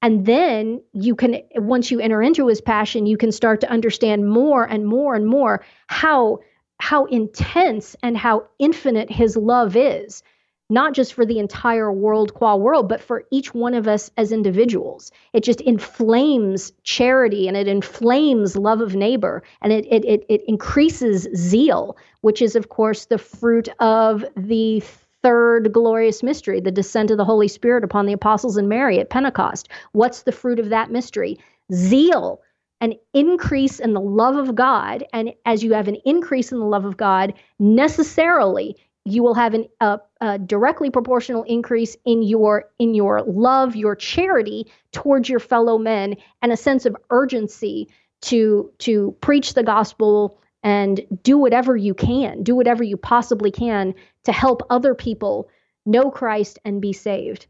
[0.01, 4.29] And then you can, once you enter into his passion, you can start to understand
[4.29, 6.41] more and more and more how
[6.83, 10.25] how intense and how infinite his love is,
[10.69, 14.33] not just for the entire world qua world, but for each one of us as
[14.33, 15.13] individuals.
[15.33, 20.43] It just inflames charity and it inflames love of neighbor and it, it, it, it
[20.49, 24.83] increases zeal, which is, of course, the fruit of the
[25.23, 29.09] third glorious mystery, the descent of the Holy Spirit upon the apostles and Mary at
[29.09, 29.69] Pentecost.
[29.93, 31.39] What's the fruit of that mystery?
[31.73, 32.43] Zeal
[32.83, 35.05] an increase in the love of God.
[35.13, 39.55] And as you have an increase in the love of God, necessarily you will have
[39.55, 45.79] an, a, directly proportional increase in your in your love, your charity towards your fellow
[45.79, 47.89] men, and a sense of urgency
[48.23, 53.95] to to preach the gospel and do whatever you can, do whatever you possibly can
[54.25, 55.49] to help other people
[55.87, 57.47] know Christ and be saved.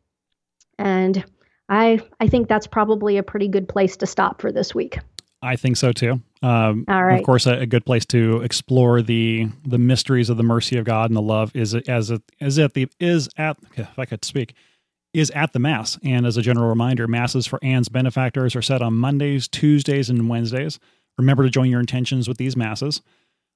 [0.78, 1.24] And
[1.68, 4.98] I I think that's probably a pretty good place to stop for this week.
[5.42, 6.20] I think so too.
[6.42, 7.18] Um, All right.
[7.18, 10.84] Of course, a, a, good place to explore the the mysteries of the mercy of
[10.84, 14.24] God and the love is as it is at the is at if I could
[14.24, 14.54] speak
[15.12, 15.98] is at the mass.
[16.02, 20.28] And as a general reminder, masses for Ann's benefactors are set on Mondays, Tuesdays, and
[20.28, 20.78] Wednesdays.
[21.18, 23.02] Remember to join your intentions with these masses.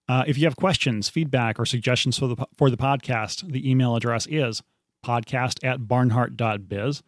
[0.08, 3.96] Uh, if you have questions, feedback, or suggestions for the for the podcast, the email
[3.96, 4.62] address is
[5.04, 7.02] podcast at barnhardt.biz.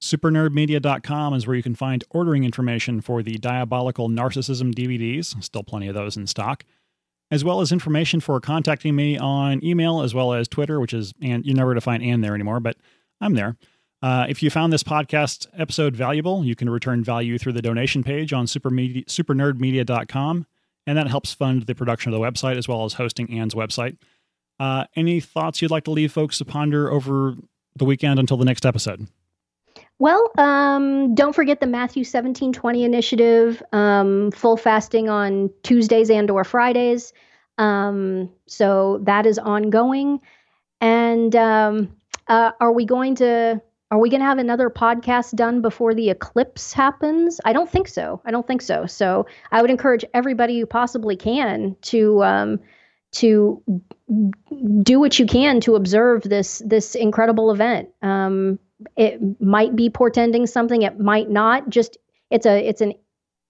[0.00, 5.88] SuperNerdMedia.com is where you can find ordering information for the Diabolical Narcissism DVDs, still plenty
[5.88, 6.64] of those in stock,
[7.30, 11.12] as well as information for contacting me on email as well as Twitter, which is,
[11.20, 12.76] and you're never to find Ann there anymore, but
[13.20, 13.56] I'm there.
[14.00, 18.04] Uh, if you found this podcast episode valuable, you can return value through the donation
[18.04, 20.46] page on supermedia, supernerdmedia.com,
[20.86, 23.96] and that helps fund the production of the website as well as hosting Ann's website.
[24.60, 27.34] Uh, any thoughts you'd like to leave folks to ponder over
[27.74, 29.08] the weekend until the next episode?
[29.98, 36.44] Well, um, don't forget the Matthew 1720 initiative, um, full fasting on Tuesdays and or
[36.44, 37.12] Fridays.
[37.58, 40.20] Um, so that is ongoing.
[40.80, 41.96] And um,
[42.28, 46.10] uh, are we going to are we going to have another podcast done before the
[46.10, 47.40] eclipse happens?
[47.44, 48.20] I don't think so.
[48.24, 48.84] I don't think so.
[48.84, 52.60] So I would encourage everybody who possibly can to um,
[53.12, 53.62] to
[54.82, 57.88] do what you can to observe this this incredible event.
[58.02, 58.58] Um,
[58.96, 61.98] it might be portending something it might not just
[62.30, 62.92] it's a it's an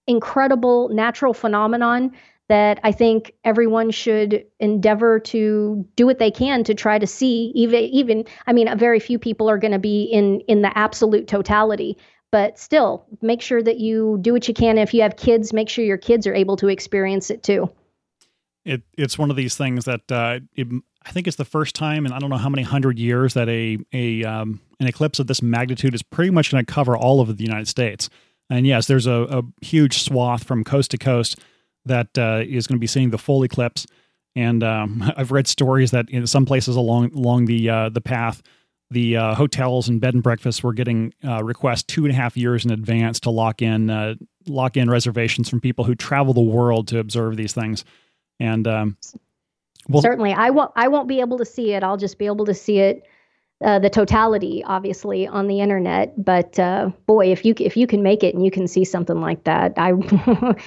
[0.07, 2.11] incredible natural phenomenon
[2.49, 7.51] that I think everyone should endeavor to do what they can to try to see.
[7.53, 10.75] Even, even I mean, a very few people are going to be in in the
[10.77, 11.95] absolute totality,
[12.31, 14.79] but still, make sure that you do what you can.
[14.79, 17.69] If you have kids, make sure your kids are able to experience it too.
[18.65, 20.67] It it's one of these things that uh, it,
[21.05, 23.47] I think it's the first time and I don't know how many hundred years that
[23.47, 27.21] a a um, an eclipse of this magnitude is pretty much going to cover all
[27.21, 28.09] of the United States.
[28.49, 31.39] And yes, there's a, a huge swath from coast to coast
[31.85, 33.85] that uh, is going to be seeing the full eclipse.
[34.35, 38.41] And um, I've read stories that in some places along along the uh, the path,
[38.89, 42.35] the uh, hotels and bed and breakfasts were getting uh, requests two and a half
[42.35, 44.15] years in advance to lock in uh,
[44.47, 47.85] lock in reservations from people who travel the world to observe these things.
[48.39, 48.97] And um,
[49.87, 51.83] well, certainly, I won't I won't be able to see it.
[51.83, 53.05] I'll just be able to see it
[53.63, 56.13] uh, the totality, obviously, on the internet.
[56.23, 59.19] But uh, boy, if you if you can make it and you can see something
[59.19, 59.93] like that, I,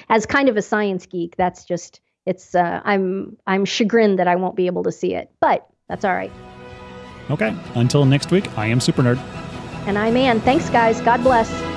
[0.09, 2.55] as kind of a science geek, that's just it's.
[2.55, 6.15] Uh, I'm I'm chagrined that I won't be able to see it, but that's all
[6.15, 6.33] right.
[7.31, 7.57] Okay.
[7.75, 9.19] Until next week, I am Super Nerd.
[9.87, 10.41] And I'm Ann.
[10.41, 11.01] Thanks, guys.
[11.01, 11.72] God bless.